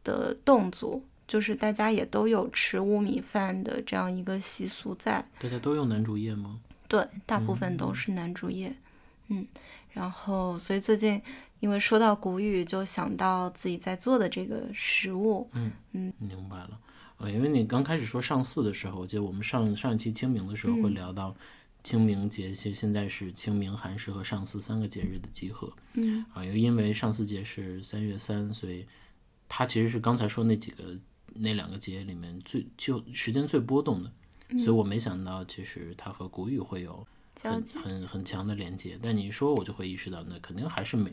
[0.03, 1.03] 的侗族。
[1.27, 5.25] 就是大家也都有吃乌米饭的这样一个习俗在。
[5.39, 6.59] 大家都用南竹叶吗？
[6.87, 8.75] 对，大部分都是南竹叶。
[9.29, 9.47] 嗯，
[9.91, 11.19] 然后所以最近
[11.61, 15.49] 因为说到谷雨，就想到自己在做的这个食物。
[15.53, 16.79] 嗯嗯，明白了。
[17.17, 21.33] 呃，因为你刚开始说上巳的时候，我记得我们上上一期清明的时候会聊到
[21.83, 25.71] 清明节，其实现在是清明、寒食和上巳三个节日的集合。
[25.93, 28.85] 嗯，啊，又因为上巳节是三月三，所以
[29.47, 30.83] 它其实是刚才说那几个。
[31.35, 34.11] 那两个节里面最就时间最波动的，
[34.57, 37.05] 所以我没想到其实它和谷雨会有
[37.41, 38.99] 很很很强的连接。
[39.01, 41.11] 但你一说，我就会意识到，那肯定还是每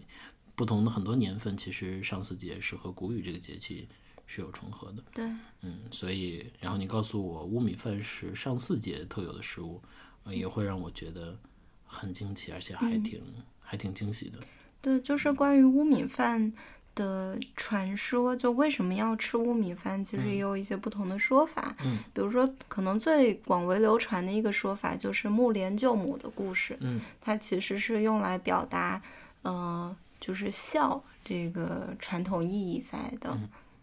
[0.55, 3.89] 不同的很多年份，其实上巳节是和谷雨这个节气
[4.27, 5.03] 是有重合的。
[5.15, 5.25] 对，
[5.63, 9.81] 嗯，所以然后你告诉我乌米饭是上巳节特有的食物，
[10.27, 11.39] 也会让我觉得
[11.85, 13.23] 很惊奇，而且还挺
[13.59, 14.39] 还挺惊喜的。
[14.83, 16.53] 对，就是关于乌米饭。
[16.95, 21.75] 的传说，就为什么要吃乌米饭，其实也有一些不同的说法。
[21.85, 26.77] 嗯，比如说，可能最广为流传的一个说法就是木莲救母的故事。
[26.81, 29.01] 嗯，它其实是用来表达，
[29.43, 33.39] 呃，就是孝这个传统意义在的。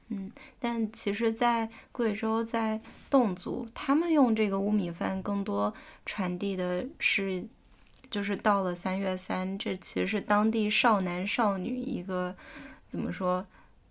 [0.10, 2.80] 嗯，但其实，在贵州，在
[3.10, 5.74] 侗族，他们用这个乌米饭更多
[6.06, 7.44] 传递的是，
[8.12, 12.36] 就是到了三月三，这其实是当地少男少女一个。
[12.90, 13.46] 怎么说，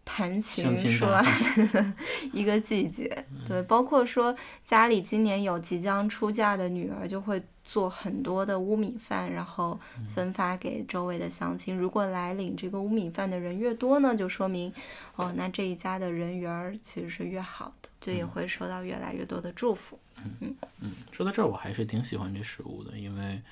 [0.04, 1.24] 谈情说爱
[1.72, 1.92] 的
[2.32, 4.34] 一个季节，对，包括说
[4.64, 9.78] 家里今年有即将出嫁的女儿，就会做很多的乌米饭，然后
[10.14, 11.76] 分发给周围的乡亲。
[11.76, 14.72] 如果来领这个乌米饭的人越多呢，就说明
[15.16, 19.98] 哦，那这一家的人缘其实是越好的，就也会收到越来越多的祝福。
[20.40, 23.42] 嗯嗯，说到这儿，我还是挺喜欢这食物的，因为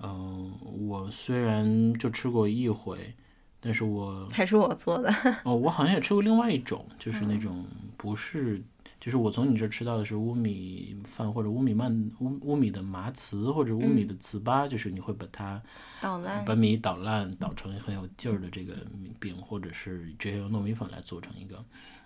[0.00, 0.50] 嗯，
[0.88, 3.14] 我虽然就吃过一回。
[3.60, 5.12] 但是我还是我做的。
[5.44, 7.64] 哦，我好像也吃过另外一种，就是那种
[7.96, 8.62] 不是，
[9.00, 15.60] 就是我从你这吃到的是乌米饭或者乌米曼乌乌米的麻糍或者乌米的糍粑，就是你会把它
[16.00, 18.74] 捣烂，把米捣烂，捣成很有劲儿的这个
[19.18, 21.64] 饼，或者是直接用糯米粉来做成一个，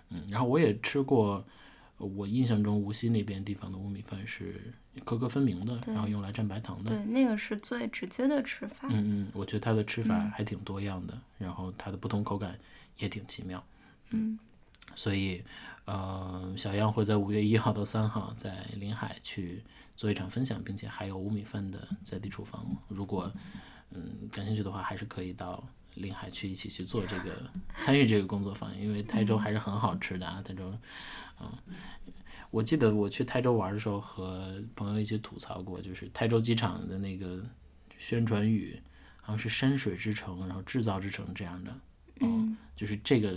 [0.09, 1.45] 嗯，然后我也吃过。
[2.05, 4.73] 我印象中无锡那边地方的乌米饭是
[5.05, 6.91] 颗颗分明的，然后用来蘸白糖的。
[6.91, 8.87] 对，那个是最直接的吃法。
[8.91, 12.57] 嗯嗯，我觉得它的吃法还挺多样的，然后它的不同口感
[12.97, 13.63] 也挺奇妙。
[14.11, 14.37] 嗯，
[14.95, 15.43] 所以
[15.85, 19.63] 呃，小样会在五月一号到三号在临海去
[19.95, 22.65] 做一场分享，并且还有乌米饭的在地厨房。
[22.87, 23.31] 如果
[23.91, 25.63] 嗯感兴趣的话，还是可以到
[25.95, 27.31] 临海去一起去做这个
[27.77, 30.73] 参与这个工作坊，因为台州还是很好吃的啊，台州。
[31.67, 31.75] 嗯，
[32.51, 37.43] 我记得我去台州玩的时候，和朋友一起吐槽过，就是台州机场的那个
[37.97, 38.79] 宣传语，
[39.21, 41.75] 好像是“山水之城”，然后“制造之城”这样的。
[42.19, 43.33] 嗯，就是这个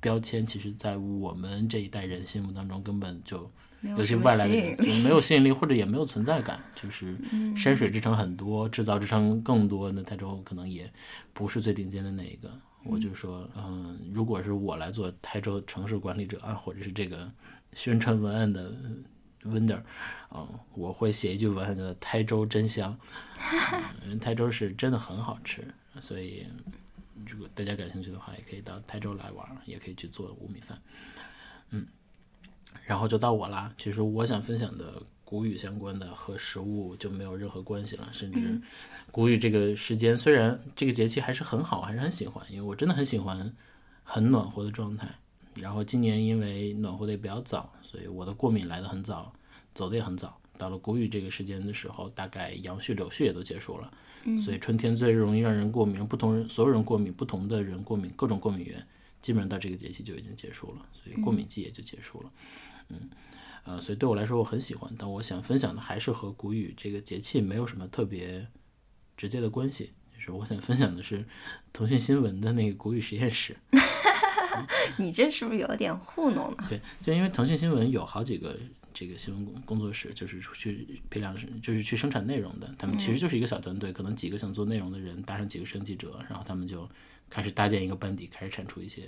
[0.00, 3.50] 标签，其实在我们这一代人心目当中，根本就
[3.82, 6.60] 尤其外来的人没有吸引力，或者也没有存在感。
[6.74, 7.16] 就是
[7.56, 10.92] “山水之城”很多，“制造之城”更多，那台州可能也
[11.32, 12.50] 不是最顶尖的那一个。
[12.84, 17.30] 我就说，嗯，如果是我来做台州城市管理者啊，或者是这个
[17.72, 18.72] 宣传文案的
[19.44, 19.80] vendor，
[20.28, 22.98] 啊，我会写一句文案叫“台州真香”，
[24.04, 25.62] 因为台州是真的很好吃，
[26.00, 26.46] 所以
[27.26, 30.80] 如果大家感兴趣的话，也可以到台州来玩，也可以去做五米饭，
[31.70, 31.86] 嗯，
[32.84, 33.72] 然后就到我啦。
[33.76, 35.02] 其实我想分享的。
[35.30, 38.60] 谷雨相关的和食物就没有任何关系了，甚至
[39.12, 43.54] 谷雨这个时间虽然这个节气还是很好，还是很喜欢，因为我真的很喜欢
[44.02, 45.06] 很暖和的状态。
[45.54, 49.32] 然后今年因为暖和的也比较早，所以我的过敏来的很早，
[49.72, 50.36] 走的也很早。
[50.58, 53.92] 到了谷雨这个时间的时候，大概杨絮、柳絮也都结束了，
[54.36, 58.84] 所以春天最容易让人过敏，不同人所有人过敏，不同的人过敏，各种过敏源
[59.22, 62.32] 基本上到这个节气就已经结束了，所以过敏季也就结束了，
[62.88, 63.08] 嗯。
[63.64, 68.46] 呃，所以对我来说我很喜欢，但我想分享的还是和谷雨这个节气没有什么特别
[69.16, 71.24] 直接的关系，就就是我想分享的是
[71.72, 73.56] 腾讯新闻的那个谷雨实验室。
[74.98, 76.64] 你这是不是有点糊弄了？
[76.68, 78.54] 对，就因为腾讯新闻有好几个
[78.92, 82.70] 这个新闻工工作室，就是去批量就是去生产内容的。
[82.76, 86.86] 他们其实就是一个小团队，可能几个想做内容的人搭上几个摄影记者，然后他们就
[87.30, 89.04] 开始搭建一个班底，开始产出一些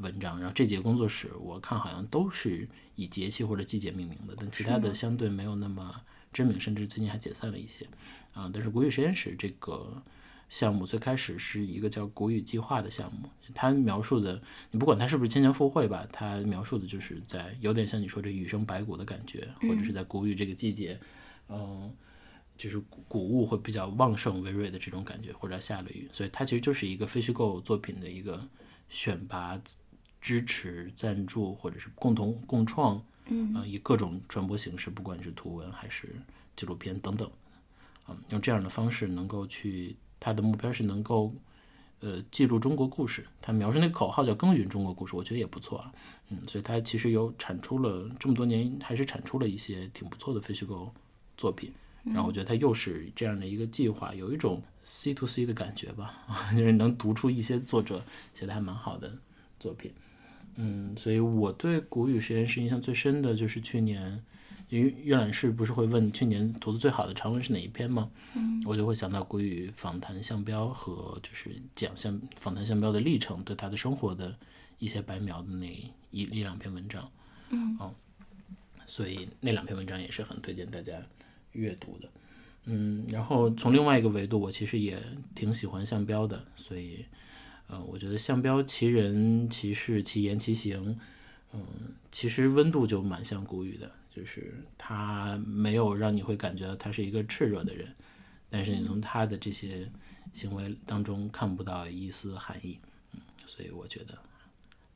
[0.00, 0.38] 文章。
[0.38, 7.86] 然后这几个工作室，我看好像都是以节气或者季节命名的，但其他的相对没有那么知名，甚至最近还解散了一些。
[8.32, 10.02] 啊，但是古语实验室这个。
[10.50, 14.42] 项目最开始是一个叫“古语计划”的项目，它描述的，
[14.72, 20.98] 你不管它是不是千年赴会吧，它描述的就是在有点像你说这雨生百谷的感觉，或者是在谷雨这个季节，
[21.48, 21.88] 嗯，
[22.56, 28.44] 就是谷谷物会比较旺盛、微瑞的这种感觉，或者下了雨，所以它其实就是一个非虚构作品的一个
[28.88, 29.56] 选拔、
[30.20, 36.14] 支持、赞助或者是共同共创，嗯，以各种传播形式，不管是图文还是
[36.56, 37.30] 纪录片等等，
[38.08, 39.96] 嗯，用这样的方式能够去。
[40.22, 41.34] 他的目标是能够，
[42.00, 43.26] 呃，记录中国故事。
[43.40, 45.90] 他描述那个口号叫“耕耘中国故事”，我觉得也不错啊。
[46.28, 50.92] 嗯，所以他其实有产出了这么多年，还是产出了一些挺不错的非虚构
[51.38, 51.72] 作品。
[52.04, 58.04] 然后我觉得他又是这样的一个计划，有一种 C to C 的感觉吧， 就是能读出一些作者
[58.34, 59.18] 写的还蛮好的
[59.58, 59.90] 作品。
[60.56, 64.22] 嗯，所以我对古语实验室印象最深的就是去年。
[64.68, 68.08] 因为阅览室不是会问去年读的最好的长文是哪一篇吗？
[68.36, 74.32] 嗯，我就会想到古语访谈向标和就是讲向访谈向标的历程，对他的生活的
[74.78, 75.66] 一些白描的那
[76.12, 77.10] 一一两篇文章。
[77.48, 77.92] 嗯，哦，
[78.86, 80.94] 所以那两篇文章也是很推荐大家
[81.50, 82.08] 阅读的。
[82.66, 85.02] 嗯，然后从另外一个维度，我其实也
[85.34, 87.04] 挺喜欢向标的，所以，
[87.70, 90.98] 呃，我觉得相标其人其事其言其行，
[91.52, 91.64] 嗯，
[92.10, 93.90] 其实温度就蛮像古雨的。
[94.12, 97.94] 就是他没有让你会感觉到他是一个炽热的人，
[98.50, 99.88] 但是你从他的这些
[100.32, 102.76] 行为当中看不到一丝寒意，
[103.12, 104.18] 嗯，所以我觉得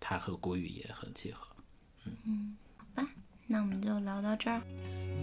[0.01, 1.47] 他和国语也很契合，
[2.05, 3.09] 嗯嗯，好吧，
[3.47, 4.61] 那我们就聊到这儿。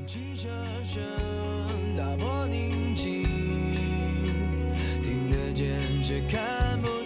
[0.07, 0.47] 汽车
[0.85, 1.03] 声
[1.97, 3.23] 打破宁静，
[5.03, 7.00] 听得见却看不